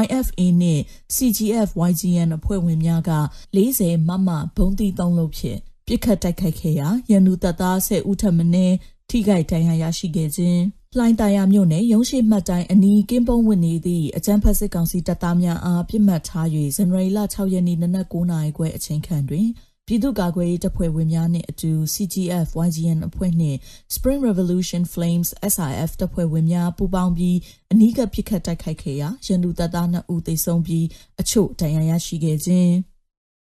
[0.02, 0.82] YFA နှင့်
[1.16, 3.12] CGF YGN အဖွဲ့ဝင်များက
[3.56, 8.76] 40မမဘုံတီ3လုံးဖြင့်ပြစ်ခတ်တိုက်ခိုက်ခဲ့ရာရန်သူတပ်သား10ဦးထပ်မင်း
[9.10, 10.62] ထိခိုက်ဒဏ်ရာရရှိခဲ့ခြင်း
[10.98, 19.48] လှိုင်းတာယာမြို့နယ်ရုံးရှိမှတ်တိုင်းအနီးကင်းပုံးဝင်နေသည့်အကြမ်းဖက်စစ်ကောင်စီတပ်သားများအားပြစ်မှတ်ထား၍ဇန်နဝါရီလ6ရက်နေ့နနက်9:00နာရီခွဲအချိန်ခန့်တွင်
[19.88, 23.58] ပြည်သူ့ကာကွယ်ရေးတပ်ဖွဲ့ဝင်များနှင့်အတူ CGF YGN အဖွဲ့နှင့်
[23.96, 27.38] Spring Revolution Flames SIF တပ်ဖွဲ့ဝင်များပူးပေါင်းပြီး
[27.72, 30.86] အနီးကပ်ပစ်ခတ်တိုက်ခိုက်ခဲ့ရာရန်သူတပ်သား2ဦးသေဆုံးပြီး
[31.22, 32.74] အချို့ဒဏ်ရာရရှိခဲ့ခြင်း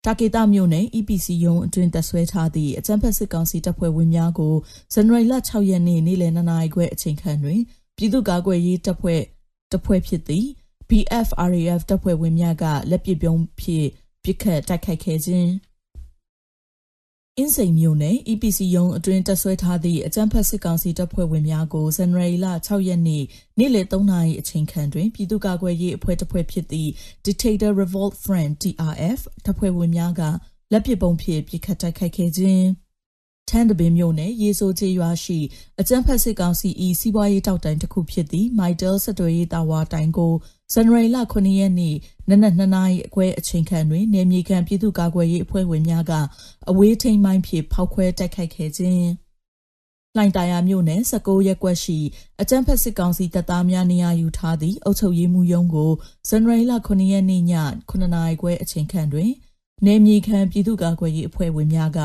[0.04, 4.54] တာကေတာမြို့နယ် EPC ရုံးအတွင်းတပ်ဆွဲထားသည့်အကြမ်းဖက်စစ်ကောင်စီတပ်ဖွဲ့ဝင်များကို
[4.95, 7.61] ဇန်နဝါရီလ6ရက်နေ့နေ့လယ်2နာရီခွဲအချိန်ခန့်တွင်
[7.97, 9.23] ပြည်သူ့ကာကွယ်ရေးတပ်ဖွဲ့
[9.73, 10.49] တပ်ဖွဲ့ဖြစ်သည့်
[10.89, 13.89] BFRAF တပ်ဖွဲ့ဝင်များကလက်ပစ်ပြုံးဖြင့်
[14.25, 15.50] ပစ်ခတ်တိုက်ခိုက်ခဲ့ခြင်း
[17.38, 23.25] အင်းစိန်မြို့နယ် EPC ရုံးအတွင်း တပ်ဆွဲထားသည့် အကြမ်းဖက်စစ်ကောင်စီတပ်ဖွဲ့ဝင်များကို ဇန်နဝါရီလ6ရက်နေ့
[23.58, 26.90] နေ့လယ်3နာရီအချိန်ခန့်တွင် ပြည်သူ့ကာကွယ်ရေးအဖွဲ့တစ်ဖွဲ့ဖြစ်သည့်
[27.26, 30.22] Dictator Revolt Front TRF တပ်ဖွဲ့ဝင်များက
[30.72, 32.66] လက်ပစ်ပုံဖြင့် ပစ်ခတ်တိုက်ခိုက်ခဲ့ခြင်း
[33.49, 35.38] ထန်းတပင်မြို့နယ် ရေဆိုချေရွာရှိ
[35.80, 36.68] အကြမ်းဖက်စစ်ကောင်စီ၏
[37.00, 40.32] စီးပွားရေးတောက်တိုင်တစ်ခုဖြစ်သည့် Mitel စတွယ်ရေးတာဝါတိုင်ကို
[40.72, 41.94] ဇန်နဝါရီလ9ရက်နေ့
[42.28, 46.12] နနက်2နာရီအခွဲအချိန်ခန့်တွင်နေမြေခံပြည်သူ့ကာကွယ်ရေးအဖွဲ့ဝင်များက
[46.70, 49.08] အဝေးထိန်မိုင်းဖြင့်ဖောက်ခွဲတိုက်ခိုက်ခဲ့ခြင်း
[50.16, 51.98] လှိုင်တာယာမြို့နယ်16ရက်ကွက်ရှိ
[52.40, 55.92] အကြမ်းဖက်စစ်ကောင်စီတပ်သားများနေရာယူထားသည့်အုပ်ချုပ်ရေးမှူးရုံးကို
[56.28, 57.42] ဇန်နဝါရီလ9ရက်နေ့ည
[57.90, 59.30] 9နာရီခွဲအချိန်ခန့်တွင်
[59.86, 61.98] နေမြေခံပြည်သူ့ကာကွယ်ရေးအဖွဲ့ဝင်များက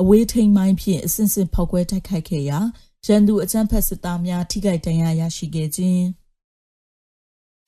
[0.00, 2.58] အဝေးထိန်မိုင်းဖြင့်အစင်စင်ဖောက်ခွဲတိုက်ခိုက်ခဲ့ရာ
[3.06, 6.04] ရန်သူအကြမ်းဖက်စစ်သားများထိခိုက်ဒဏ်ရာရရှိခဲ့ခြင်း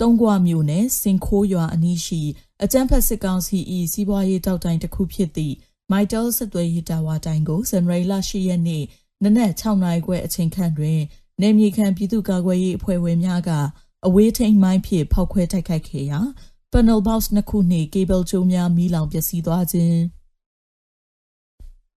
[0.00, 2.22] တုံးကွမြို့နယ်စင်ခိုးရွာအနီးရှိ
[2.62, 3.58] အကြမ်းဖက်စစ်ကောင်စီ၏
[3.92, 5.54] စီးပွားရေးတောက်တိုင်တစ်ခုဖြစ်သည့်
[5.90, 8.84] မိုက်တယ်ဆက်သွယ်ရေးတာဝါတိုင်ကိုဇန်နဝါရီလ10ရက်နေ့
[9.22, 11.00] နနက်6နာရီခွဲအချိန်ခန့်တွင်
[11.42, 13.50] နေမြေခံပြည်သူ့ကာကွယ်ရေးအဖွဲ့ဝင်များက
[14.06, 16.20] အဝေးထိန်မိုင်းဖြင့်ဖောက်ခွဲတိုက်ခိုက်ခဲ့ရာ
[16.72, 20.00] panel box နှစ်ခုနှင့် cable ကျိုးများမီးလောင်ပျက်စီးသွားခြင်း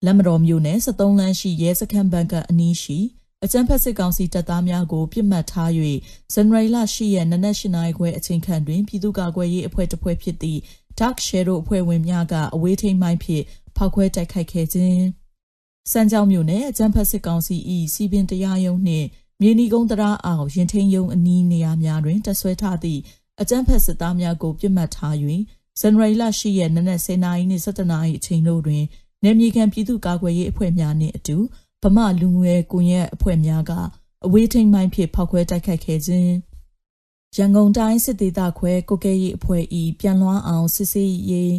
[0.05, 2.99] လက်မတော်မြို့နယ်73လမ်းရှိရဲစခန်းဘန်ကအနီးရှိ
[3.45, 5.71] အကြမ်းဖက်စစ်ကောင်စီတပ်သားများကိုပြစ်မှတ်ထား၍
[6.33, 10.61] ဇန်နဝါရီလ10ရက်နနက်၈နာရီခွဲအချိန်ခန့်တွင်ပြည်သူ့ကာကွယ်ရေးအဖွဲ့တစ်ဖွဲ့ဖြစ်သည့်
[11.01, 13.45] Dark Shadow အဖွဲ့ဝင်များကအဝေးထိန်မိုင်းဖြင့်
[13.77, 15.03] ဖောက်ခွဲတိုက်ခိုက်ခဲ့ခြင်း
[15.93, 17.57] စံကြောင်းမြို့နယ်အကြမ်းဖက်စစ်ကောင်စီ၏
[17.95, 19.07] စီပင်တရားရုံးနှင့်
[19.41, 23.01] မြေနီကုန်းတရားအောင်ရင်ထိန်ရုံအနီးနေရာများတွင်တဆွဲထားသည့်
[23.41, 25.15] အကြမ်းဖက်စစ်သားများကိုပြစ်မှတ်ထား၍
[25.81, 28.85] ဇန်နဝါရီလ10ရက်နနက်10:00နာရီနှင့်17:00နာရီအချိန်တို့တွင်
[29.25, 31.37] နေမြေခံပြည်သူ့ကာကွယ်ရေးအဖွဲ့များနှင့်အတူ
[31.83, 33.73] ဗမာလူငယ်ကွန်ရက်အဖွဲ့များက
[34.27, 36.33] အဝေးထိန်မိုင်းဖြင့်ဖောက်ခွဲတိုက်ခိုက်ခဲ့ခြင်း
[37.37, 39.63] ရန်ကုန်တိုင်းစစ်ဒေသခွဲကိုကဲရေးအဖွဲ့၏
[40.01, 41.55] ပြန်လွှမ်းအောင်စစ်ဆေးရေး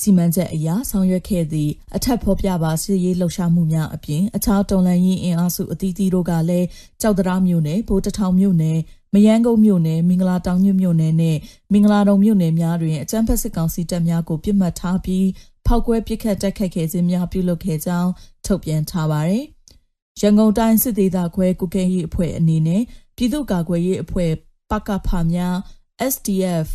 [0.00, 6.66] စီမံချက်အရဆောင်ရွက်ခဲ့သည့်အထက်ဖော်ပြပါစစ်ရေးလှုပ်ရှားမှုများအပြင်အခြားတော်လှန်ရေးအင်အားစုအသီးသီးတို့ကလည်း
[7.00, 8.78] ကြောက်တရားမြို့နယ်ဗိုလ်တထောင်မြို့နယ်
[9.14, 11.36] မယန်းကုန်းမြို့နယ်မင်္ဂလာတောင်ညွမြို့နယ်နဲ့
[11.72, 15.24] မင်္ဂလာတုံမြို့နယ်များတွင်အကြမ်းဖက်စစ်ကောင်စီတပ်များကိုပြစ်မှတ်ထားပြီး
[15.70, 18.10] ဖောက်ကွဲပစ်ခတ်တိုက်ခိုက်ခဲ့ခြင်းများပြုလုပ်ခဲ့ကြောင်း
[18.46, 19.44] ထုတ်ပြန်ထားပါတယ်။
[20.20, 22.82] ရန်ကုန်တိုင်းစစ်ဒေသခွဲကုကဲရေးအဖွဲ့အနေနဲ့
[23.16, 24.30] ပြည်သူ့ကာကွယ်ရေးအဖွဲ့
[24.70, 25.56] ပကဖာများ
[26.12, 26.66] SDF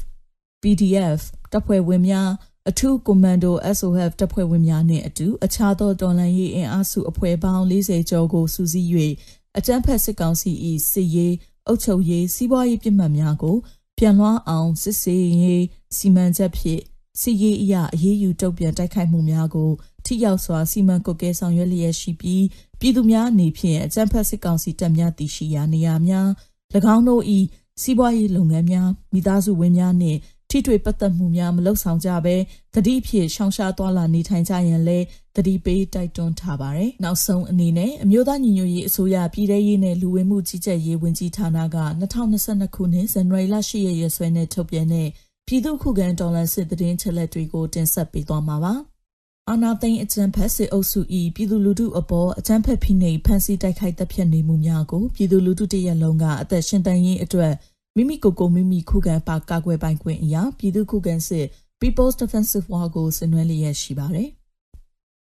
[0.62, 1.20] PDF
[1.52, 2.30] တပ်ဖွဲ့ဝင်များ
[2.70, 8.90] အထူးကွန်မန်ဒို SOF တပ်ဖွဲ့ဝင်များနှင့်အတူအခြားသောတော်လှန်ရေးအင်အားစုအဖွဲ့ပေါင်း40ကျော်ကိုစုစည်း၍
[9.58, 10.52] အကြမ်းဖက်စစ်ကောင်စီ၏
[10.92, 11.34] စစ်ရေး
[11.68, 13.56] အုပ်ချုပ်ရေးစီးပွားရေးပြစ်မှတ်များကို
[13.98, 15.64] ပြန်လွှမ်းအောင်စစ်ဆေးရေး
[15.98, 16.82] စီမံချက်ဖြင့်
[17.20, 19.72] စီရေးအရာအရေးယူတုံ့ပြန်တိုက်ခိုက်မှုများကို
[20.06, 22.44] ထိရောက်စွာစီမံကုတ်ကဲဆောင်ရွက်လျက်ရှိပြီး
[22.80, 26.28] ပြည်သူများအနေဖြင့်အကြံဖက်စစ်ကောင်စီတပ်များတည်ရှိရာနေရာများ၎
[26.96, 27.24] င်းတို့၏
[27.82, 32.36] စီးပွားရေးလုပ်ငန်းများမိသားစုဝင်များနှင့်ထိတွေ့ပတ်သက်မှုများမလုပ်ဆောင်ကြဘဲ
[32.76, 35.00] တတိဖြစ်ရှောင်ရှားသွားလာနေထိုင်ကြရန်လဲ
[35.36, 41.66] တတိပေးတိုက်တွန်းထားပါတယ်။နောက်ဆုံးအနေနဲ့အမျိုးသားညီညွတ်ရေးအစိုးရပြည်ထရေးနဲ့လူဝင်မှုကြီးကြပ်ရေးဝန်ကြီးဌာနက
[42.02, 45.10] 2022ခုနှစ်ဇန်နဝါရီလ10ရက်ရက်စွဲနဲ့ထုတ်ပြန်တဲ့
[45.48, 48.74] ပြည်သူ့ခုခံတော်လှန်စစ်တရင်ချက်လက်တွေကိုတင်ဆက်ပေးသွားမှာပါ။
[49.50, 51.00] အာနာသိန်းအကြံဖက်စစ်အုပ်စု၏
[51.36, 57.54] ပြည်သူလူထုအပေါ်အကြံဖက်ဖိနှိပ်ဖမ်းဆီးတိုက်ခိုက်တပ်ဖြတ်နေမှုများကိုပြည်သူလူထုတရက်လုံးကအသက်ရှင်တန်ရေးအတွက်
[57.96, 61.46] မိမိကိုယ်ကိုမိမိခုခံပါကာကွယ်ပိုင်ခွင့်အရာပြည်သူခုခံစစ်
[61.82, 64.30] People's Defensive War ကိုဆင်နွှဲလျက်ရှိပါတယ်။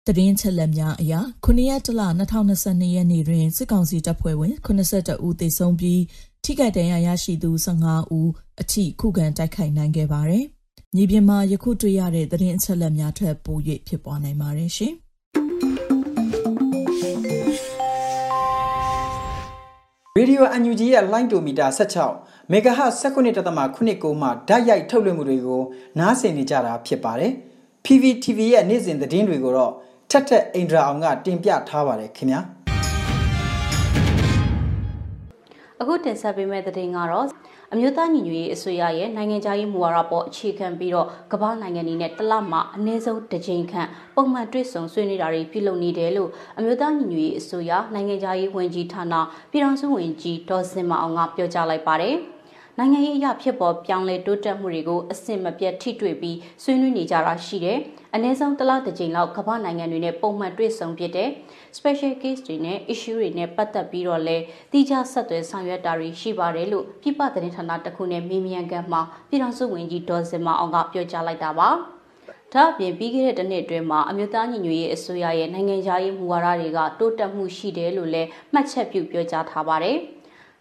[0.07, 2.01] တရင်ချက်လက်များအရာ9ရက်တလ
[2.49, 6.01] 2022ရက်နေ့တွင်စစ်ကောင်စီတပ်ဖွဲ့ဝင်82ဦးသေဆုံးပြီး
[6.47, 8.29] ထိခိုက်ဒဏ်ရာရရှိသူ15ဦး
[8.61, 10.45] အထိခုခံတိုက်ခိုက်နိုင်ခဲ့ပါတယ်။
[10.95, 14.93] ညီပြင်မှာယခုတွေ့ရတဲ့သတင်းအချက်အလက်များထက်ပို၍ဖြစ်ပွားနိုင်ပါတယ်ရှင်။
[20.17, 21.69] ရေဒီယို UNG ရဲ့ line to meter
[22.09, 25.61] 16 megahertz 19.89မှာဓာတ်ရိုက်ထုတ်လွှင့်မှုတွေကို
[25.99, 27.31] နားဆင်နေကြတာဖြစ်ပါတယ်။
[27.85, 29.73] PVTV ရဲ့နေ့စဉ်သတင်းတွေကိုတော့
[30.09, 32.41] ထက်ထက်အိန္ဒြာအောင်ကတင်ပြထားပါတယ်ခင်ဗျာ။
[35.81, 37.27] အခုတင်ဆက်ပေးမယ့်သတင်းကတော့
[37.73, 49.13] အမျိုးသားညီညွတ်ရေးအစိုးရရဲ့နိုင်ငံခြားရေးမူဝါဒပေါ်အခြေခံပြီးတော့ကမ္ဘာနိုင်ငံတွေနဲ့တလမှာအနည်းဆုံးတစ်ကြိမ်ခန့်ပုံမှန်တွေ့ဆုံဆွေးနွေးတာတွေပြုလုပ်နေတယ်လို့အမျိုးသားညီညွတ်ရေးအစိုးရနိုင်ငံခြားရေးဝန်ကြီးဌာန
[49.51, 52.17] ပြည်ထောင်စုဝန်ကြီးဒေါ်စင်မအောင်ကပြောကြားလိုက်ပါတယ်။
[52.79, 57.77] နိုင်ငံရေးအရာဖြစ်ပေါ်ပြောင်းလဲတိုးတက်မှုတွေကိုအဆင့်မပြတ်ထိတွေ့ပြီးဆွေးနွေးနေကြတာရှိတယ်။
[58.13, 61.29] အနည်းဆုံးတစ်လတစ်ကြိမ်လောက်ကမ္ဘာနိုင်ငံတွေနဲ့ပုံမှန်တွေ့ဆုံဖြစ်တဲ့
[61.77, 64.37] special case တွေနဲ့ issue တွေနဲ့ပတ်သက်ပြီးတော့လဲ
[64.71, 71.69] တိကျဆက်သွယ်ဆောင်ရွက်တာတွေရှိပါတယ်လို့ပြပသတင်းဌာနတစ်ခုနဲ့မေးမြန်းခန်းမှာပြည်ထောင်စုဝန်ကြီးဒေါ်စင်မအောင်ကပြောကြားလိုက်တာပါ။
[72.53, 79.99] ဒါအပြင်ပြီးခဲ့တဲ့တစ်နှစ်အတွင်းမှာအမျိုးသားညီညွတ်ရေးအစိုးရရဲ့နိုင်ငံခြားရေးမူဝါဒတွေကတိုးတက်မှုရှိတယ်လို့လည်းမှတ်ချက်ပြုပြောကြားထားပါတယ်။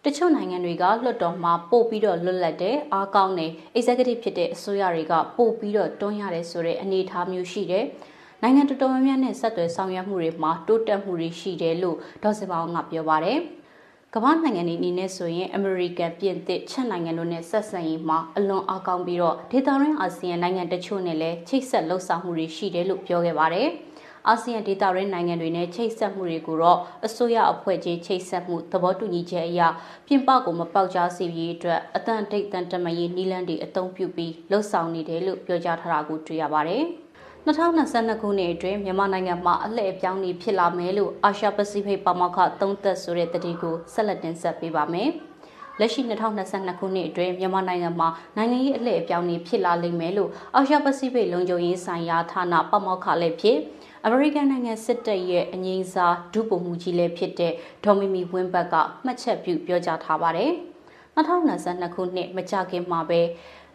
[0.07, 7.85] တချို့နိုင်ငံတွေကလွှတ်တော်မှာပို့ပြီးတော့လွတ်လပ်တဲ့အားကောင်းတဲ့ executive ဖြစ်တဲ့အစိုးရတွေကပို့ပြီးတော့တွန်းရတယ်ဆိုတဲ့အနေအထားမျိုးရှိတယ်။
[8.43, 13.39] နိုင်ငံတော်တော်များများနဲ့ဆက်သွယ်ဆောင်ရွက်မှုတွေမှာတိုးတက်မှုတွေရှိတယ်လို့ဒေါ်စပောင်းကပြောပါတယ်။
[14.15, 23.69] ကမ္ဘာနိုင်ငံတွေအနေနဲ့ဆိုရင်အမေရိကန်ပြင်သစ်ချက်နိုင်ငံတို့နဲ့ဆက်ဆံရေးမှာအလွန်အားကောင်းပြီးတော့ဒေသတွင်းအာဆီယံနိုင်ငံတချို့နဲ့လည်းချိတ်ဆက်လှုပ်ဆောင်မှုတွေရှိတယ်လို့ပြောခဲ့ပါတယ်။
[24.29, 29.61] အာဆီယံဒေသရင်းနိုင်ငံတွေနဲ့ချိတ်ဆက်မှုတွေကိုတော့အစိုးရအဖွဲ့ချင်းချိတ်ဆက်မှုသဘောတူညီချက်အရ
[30.07, 36.85] ပြင်ပကိုမပေါက်ကြားစေရေးအတွက်အတန်တိတ်တန်တမရေးနီလန်တွေအသုံးပြုပြီးလှုပ်ဆောင်နေတယ်လို့ပြောကြားထားတာကိုတွေ့ရပါတယ်။
[37.47, 45.11] 2022ခုနှစ်အတွင်းမြန်မာနိုင်ငံမှာအလှည့်အပြောင်းနေဖြစ်လာမယ်လို့အာရှပစိဖိတ်ပါမောက္ခသုံးသက်ဆိုတဲ့တတိကိုဆက်လက်တင်ဆက်ပေးပါမယ်။
[45.81, 53.59] လက်ရှိ2022ခုနှစ်အတွင်းမြန်မာနိုင်ငံမှာနိုင်ငံရေးအလှည့်အပြောင်းနေဖြစ်လာလိမ့်မယ်လို့အာရှပစိဖိတ်လုံခြုံရေးဆိုင်ရာဌာနပမောက္ခလည်းဖြစ်
[54.07, 57.53] အမေရိကန်နိုင်ငံစစ်တပ်ရဲ့အငိမ့်စားဒုဗိုလ်မှူးကြီးလည်းဖြစ်တဲ့
[57.85, 60.53] ဒေါ်မီမီဝင်းဘတ်ကမှတ်ချက်ပြုပြောကြားထားပါတယ်။
[61.17, 63.21] 2022ခုနှစ်မကြခင်မှာပဲ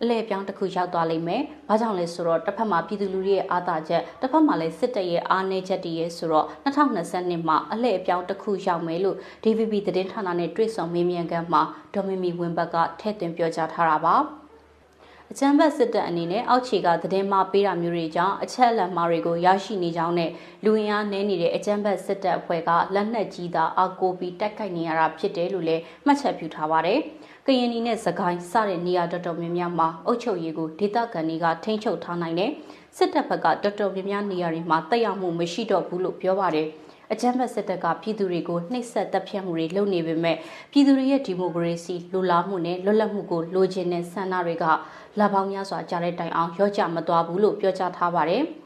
[0.02, 11.62] အလဲပြောင်းတစ်ခုရောက်သွားလိမ့်မယ်။ဘာကြောင့်လဲဆိုတော့တစ်ဖက်မှာပြည်သူလူထုရဲ့အားသာချက်တစ်ဖက်မှာလည်းစစ်တပ်ရဲ့အားနည်းချက်တွေရဲ့ဆိုတော့2022မှာအလဲအပြောင်းတစ်ခုရောက်မယ်လို့ DVB သတင်းဌာနနဲ့တွေ့ဆုံမေးမြန်းခန်းမှာ
[11.94, 14.18] ဒေါ်မီမီဝင်းဘတ်ကထည့်သွင်းပြောကြားထားတာပါ။
[15.34, 20.32] အကြံဖက်စစ်တပ်အနေနဲ့အောက်ခြေကသတင်းမှာပေးတာမျိုးတွေကြောင့်အချက်အလက်မှားတွေကိုရရှိနေကြောင်းနဲ့
[20.64, 27.00] လူဝင်အားနည်းနေတဲ့အကြံဖက်စစ်တပ်အဖွဲ့ကလက်နက်ကြီးသာအကိုပြီးတိုက်ခိုက်နေရတာဖြစ်တယ်လို့လည်းမှတ်ချက်ပြုထားပါတယ်။
[27.46, 32.52] ကရင်နီနဲ့စကိုင်းစတဲ့နေရာတော်တော်များများမှာအုပ်ချုပ်ရေးကိုဒေသခံတွေကထိန်းချုပ်ထားနိုင်တယ်။
[32.98, 36.70] စစ်တပ်ဘက်ကတော်တော်များများနေရာတွေမှာတက်ရောက်မှုမရှိတော့ဘူးလို့ပြောပါတယ်။
[37.14, 40.38] အကြမ်းဖက်စစ်တပ်ကပြည်သူတွေကိုနှိပ်စက်တပ်ဖြတ်မှုတွေလုပ်နေပေမဲ့
[40.72, 44.66] ပြည်သူတွေရဲ့ဒီမိုကရေစီလူလာမှုနဲ့လွတ်လပ်မှုကိုလိုချင်တဲ့ဆန္ဒတွေက
[45.20, 48.44] လပေါင်းများစွာကြားတဲ့တိုင်အောင်ရော့ကျမသွားဘူးလို့ပြောကြားထားပါတယ်။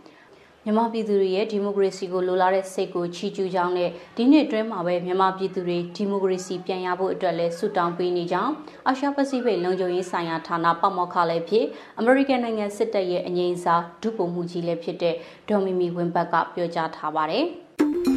[0.65, 8.53] မြန်မာပြည်သူတွေရဲ့ဒီမိုကရေစီကိုလိုလားတဲ့စိတ်ကိုချီးကျူးကြောင်းနဲ့ဒီနှစ်အတွင်းမှာပဲမြန်မာပြည်သူတွေဒီမိုကရေစီပြန်ရဖို့အတွက်လဲဆုတောင်းပေးနေကြောင်း
[8.88, 11.65] အာရှပစိဖိတ်လုံခြုံရေးဆိုင်ရာဌာနပမောက္ခလည်းဖြစ်
[11.99, 15.15] အမေရိကန်နိုင်ငံစစ်တပ်ရဲ့အငြိမ်းစားဒုဗိုလ်မှူးကြီးလည်းဖြစ်တဲ့
[15.49, 17.45] ဒေါ်မီမီဝင်းဘတ်ကပြောကြားထားပါတယ်။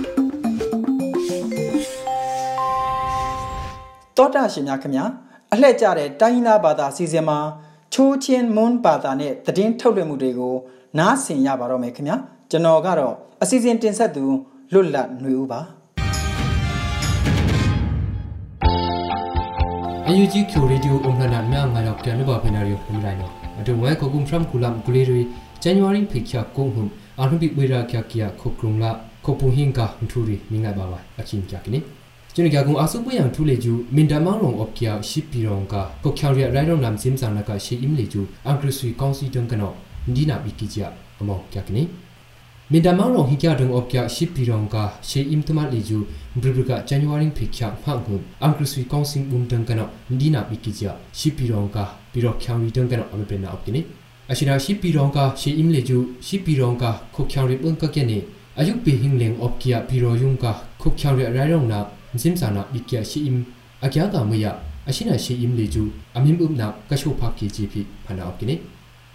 [4.17, 5.05] တောတာရှင်များခင်ဗျာ
[5.53, 7.39] အလှည့်ကျတဲ့တိုင်းသားဘာသာစီစဉ်မှာ
[7.95, 10.55] ချိုးချင်းမွန်းဘာသာနဲ့သတင်းထုတ်လွှင့်မှုတွေကို
[10.99, 12.17] နားဆင်ရပါတော့မယ်ခင်ဗျာ
[12.51, 14.25] ကျွန်တော်ကတော့အစီအစဉ်တင်ဆက်သူ
[14.73, 15.61] လွတ်လပ်ຫນွေဦးပါ
[20.09, 25.23] အယူကြီးကျူရီဒီယိုအွန်လနာနာငါရောက်တယ်ဘာဖနာရီယိုမလိုက်နော်အတူဝဲကိုကုံဖရမ်ကူလမ်ကူလီရီ
[25.63, 28.91] ဇန်နဝါရီဖိချာကုံဟုန်အာနုဘိဝေရာကျကီယာခုကရုံလာ
[29.25, 31.81] ခုပူဟင်ကာထူရီမိငါဘာဝအချင်းကြကနီ
[32.37, 39.72] ကျွန်တော်ကအဆုပယံထူလေကျူမင်ဒမောင်ရောအော့ကီယာရှိပီရောကကိုချောင်ရရိုင်ရောနမ်စင်ဆန်နကရှိအင်လေကျူအန်ကရဆွီကောင်စီတန်ကနော
[40.14, 40.87] ဒီနာဘီကီချာ
[41.20, 41.83] အမောကကနီ
[42.72, 44.77] မင်ဒမောင်ရောဟီကျဒုံအော့ကီယာရှိပီရောက
[45.09, 45.99] ရှိအင်တမလေကျူ
[46.40, 49.88] ဘရဘကဇန်နဝါရီဖိချာဖန်ဟုအန်ကရဆွီကောင်စီဘုံတန်ကနော
[50.20, 51.77] ဒီနာဘီကီချာရှိပီရောက
[52.12, 53.81] ပီရောချောင်ရီတန်ကနောအမေပနာအော့ကီနီ
[54.31, 58.18] အရှိနာရှိပီရောကရှိအင်လေကျူရှိပီရောကခုချောင်ရီဘုံကကနီ
[58.59, 60.44] အယုပီဟင်းလင်အော့ကီယာပီရောယုံက
[60.81, 61.81] ခုချောင်ရီရိုင်ရောနာ
[62.14, 63.45] zim sana ikya shi im
[63.83, 64.55] akya ta muya
[64.87, 68.59] ashina shi im leju amim um na kasho phak ki ji phi phana op kine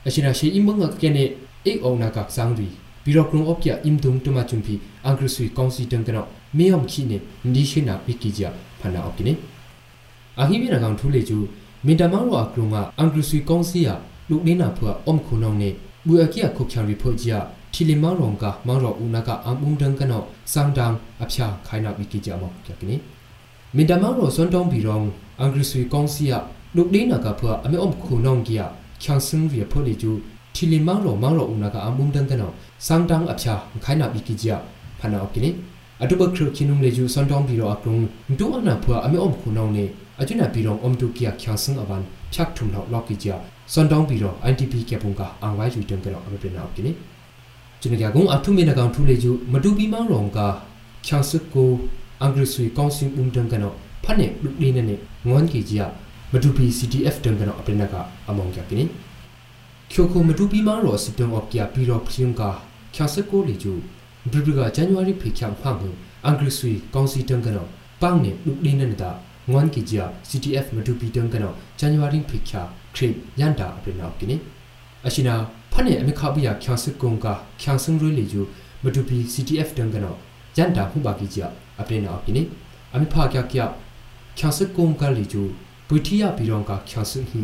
[0.05, 1.31] ashina shi im manga ke ne
[1.65, 2.67] ek ong na ka sang ri
[3.05, 6.03] bi ro krung op kya im dung tuma chum phi angru sui kong si tang
[6.03, 8.51] kana me yom khi ne ndi shi na pi ki ja
[8.81, 9.35] phana op kine
[10.35, 11.47] a hi bi na gang thu leju
[11.83, 13.95] min ta mang ro akrung ga angru sui kong si ya
[14.29, 15.75] luk ne na phwa om khu nong ne
[16.05, 20.21] bu akya khok chang ri pho ji ya ထီလီမောင်ရောင်ကမောင်ရောဦးနာကအမုံဒံကနော
[20.53, 20.85] ဆောင်တံ
[21.23, 22.95] အဖျားခိုင်နာဝီကီကြမောင်ကြကနိ
[23.75, 25.05] မင်တမောင်ရောစွန်တောင်းဘီရောင်
[25.39, 26.33] အင်္ဂရိစီကောင်စီယ
[26.75, 28.61] လုတ်ဒိနာကဖွာအမေအုံခုနောင်ကီယ
[29.01, 30.11] ချန်စင်ရီဖိုလီကျူ
[30.55, 32.51] ထီလီမောင်ရောမောင်ရောဦးနာကအမုံဒံကနော
[32.85, 34.47] ဆောင်တံအဖျားခိုင်နာဝီကီကြ
[34.99, 35.49] ဖနာအကိနိ
[36.03, 37.95] အတုပခရခင်းနုံလေကျူစွန်တောင်းဘီရောအကုံ
[38.39, 39.85] ဒူအနာဖွာအမေအုံခုနောင်နေ
[40.21, 42.03] အကျွနာဘီရောင်အုံဒူကီယချန်စင်အဝန်
[42.33, 43.27] ဖြတ်ထုံလောက်လောက်ကီကြ
[43.73, 46.91] စွန်တောင်းဘီရော NTP ကေပုံကအန်ဝိုင်းယူတံကနောအမေပနာအကိနိ
[47.81, 50.39] ကျွန်တော်ကကုံအထုမေနကောင်ထူလေကျမတူပြီးမောင်းရောက
[51.05, 51.69] ချောင်စကို
[52.21, 54.85] အင်္ဂရိဆွေကောင်းစင်ဦးတန်ကနောဖတ်နေလူလေးနဲ့
[55.27, 55.91] ငွမ်းကြီးကြီး
[56.31, 57.93] မတူပြီး CTF တန်ကနောအပနက
[58.29, 58.85] အမောင်ကြကိနေ
[59.91, 62.41] ချိုကိုမတူပြီးမောင်းရောစစ်တန်အော့ကီယာပြီးတော့ဖြင်းက
[62.95, 63.67] ချောင်စကိုလေကျ
[64.31, 67.65] ဘရဘကဇန်နဝါရီဖေချမ်ဖန်ဘူးအင်္ဂရိဆွေကောင်းစီတန်ကနော
[68.01, 69.09] ပန်းနေလူလေးနဲ့တာ
[69.51, 72.61] ငွမ်းကြီးကြီး CTF မတူပြီးတန်ကနောဇန်နဝါရီဖေချာ
[72.95, 74.35] ခရစ်ယန်တာအပနကိနေ
[75.07, 75.35] အရှိနာ
[75.73, 77.27] ဖနဲ့အမခဘီယာချောင်စကုံက
[77.61, 78.41] ချောင်စံရွေးလေကျူ
[78.83, 80.15] မတူပီ CTF တန်ကနော
[80.57, 81.39] ရန်တာဟုပါကီကြ
[81.79, 82.43] အပရင်နာကိနေ
[82.93, 83.55] အမဖာကက
[84.37, 85.41] ချောင်စကုံကလေကျူ
[85.87, 87.41] ပူတီယာပီရောင်ကချောင်စဟီ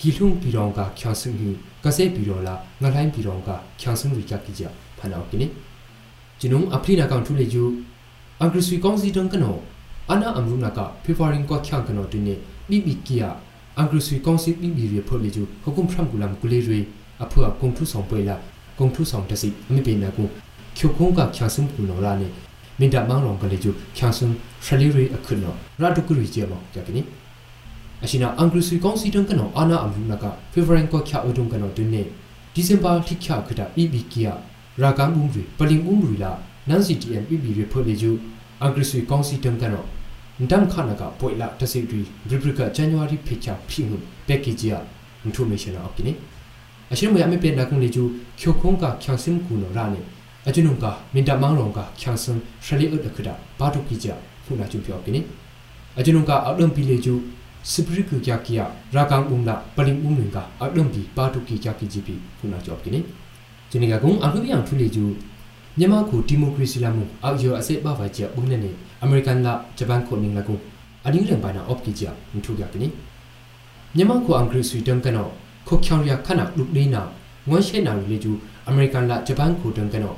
[0.00, 1.48] ကီလုံပီရောင်ကချောင်စဟီ
[1.84, 4.62] ကဆေပီရောလာငလိုင်းပီရောင်ကချောင်စရီကကီကြ
[4.98, 5.46] ဖနာကိနေ
[6.40, 7.62] ကျွန်ုံအပလီနာကောင်ထူလေကျူ
[8.42, 9.56] အဂရစီကောင်စီတန်ကနော
[10.10, 12.34] အနာအမရုနာကဖေဖော်ရင်ကချောင်ကနောတင်းနေ
[12.70, 13.28] ဘီဘီကီယာ
[13.80, 16.80] အဂရစီကောင်စီဘီဘီရဖော်လေကျူခုကုမ်ဖရမ်ကူလမ်ကူလေရီ
[17.24, 18.36] အဖွာကုံထုဆောင်ပွဲလာ
[18.78, 20.28] ကုံထုဆောင်တစီအမိပေနာကို
[20.76, 22.28] ချိုခုံးကချာဆုံကူလောလာနေ
[22.78, 24.28] မင်တမောင်ရောင်ကလေးကျချာဆုံ
[24.64, 27.02] ရှလီရီအခုနောရာဒုကူရီကျေမောကြကနိ
[28.04, 32.02] အရှင်နာအင်္ဂရိစီကောင်စီတန်ကနောအာနာအမှုနကဖေဗရင်ကိုချာအဒုံကနောတင်းနေ
[32.54, 36.32] ဒီဇင်ဘာထိချခတာ EBK ရာဂမ်ဘုံရီပလင်ဘုံရီလာ
[36.68, 38.10] နန်စီတီအန် EB ရီဖိုလေကျူ
[38.62, 39.64] အင်္ဂရိစီကောင်စီတန်က
[46.88, 50.00] နောဒမ်ခနာကပွိလာတစီရီဘရီဘရကဇန်နဝါရီဖိချာဖိမှုပက်ကီဂျီယာအင်ဖိုမေးရှင်းအော့ကိနိအရှင်မယမေပေနာကုံလေကျူချိုခုံးကချောင်စင်ကူနောရာနေ
[50.46, 54.08] အကျွနုံကမင်တမောင်ရောကချောင်စင်ရှလီအတ်ခဒဘာတုကီကြ
[54.44, 55.20] ဖုနာကျူပြောကိနေ
[55.98, 57.14] အကျွနုံကအောက်ဒမ်ပီလေကျူ
[57.70, 63.00] စပရိကူကြကီယာရာကန်ဥမနာပလင်ဥမင်ကအောက်ဒမ်ပီဘာတုကီကြကီဂျီပီဖုနာကြောကိနေ
[63.70, 65.04] ဂျနီကကုံအခုပြန်ထူလေကျူ
[65.78, 68.70] မြန်မာကိုဒီမိုကရေစီလာမှုအောက်ရောအစိပ်ပါပါကြဘုန်းနေ
[69.02, 70.56] အမေရိကန်လာဂျပန်ကိုနင်းလာကုံ
[71.06, 72.88] အဒင်းရန်ပါနာအော့ကီကြမထူကြကိနေ
[73.96, 75.28] မြန်မာကိုအင်္ဂရိစီတန်ကနော
[75.68, 77.02] ခုချောင်ရခနာလူလေးနာ
[77.48, 78.32] ငွန်ရှေနာရီလေကျူ
[78.68, 80.14] အမေရိကန်လာဂျပန်ကိုတန်ကနော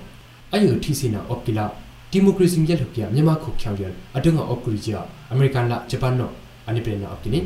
[0.53, 1.65] အယုထီစီနာအော့ကီလာ
[2.11, 3.85] ဒီမိုကရေစီရက်လောက်ပြမြန်မာခုချောင်ရ
[4.17, 5.01] အတုံအော့ကရီဂျာ
[5.33, 6.31] အမေရိကန်လာဂျပန်နော
[6.69, 7.41] အနိပရနာအော့ကီနီ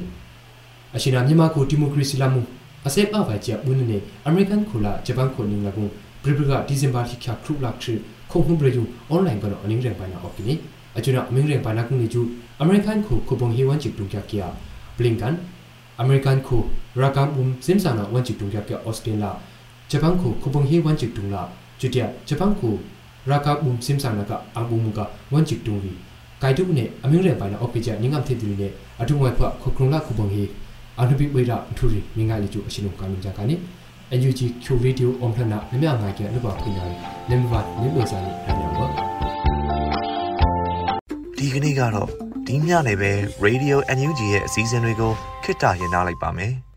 [0.94, 2.40] အရှိနာမြန်မာကိုဒီမိုကရေစီလာမှု
[2.86, 5.84] အစက်အဝါကျဘုန်းနေအမေရိကန်ကိုလာဂျပန်ကိုနင်းလာကု
[6.22, 7.94] ဘရီဘရီကဒီဇင်ဘာထိခါခရုလာခရီ
[8.30, 10.54] ခုံခုံဘရီဂျူအွန်လိုင်းကတော့အနင်းရန်ပိုင်နာအော့ကီနီ
[10.96, 12.20] အကျွနာအမင်းရန်ပိုင်နာကုနေကျူ
[12.60, 14.48] အမေရိကန်ကိုခုပုံဟီဝမ်ချီတူကြကီယာ
[14.96, 15.34] ဘလင်ကန်
[16.02, 16.56] American ko
[16.96, 19.30] rakam um simsana wanchi tungya ke Australia
[19.90, 21.48] Japan ko kubong hi wanchi tungla
[21.80, 22.78] jutia Japan ko
[23.26, 25.94] rakam um simsana ka angum ka wanchi tungri
[26.40, 30.30] kaidu ne amire ba na opija ningam the dili ne atu ngwa phwa khokrungla kubong
[30.30, 30.48] hi
[30.96, 33.58] anubi weira thuri ninga li ju ashinu kanun ja kani
[34.12, 36.84] NUG Q radio om thana namya ngai ke anuba khina
[37.28, 38.86] lemwa ne lo sa ni anya ba
[41.38, 42.08] ဒီကနေ့ကတော့
[42.46, 43.12] ဒီညနေပဲ
[43.44, 45.12] Radio NUG ရဲ့အစည်းအဝေးတွေကို
[45.44, 46.52] ခਿੱတရနာလိုက်ပါမယ်။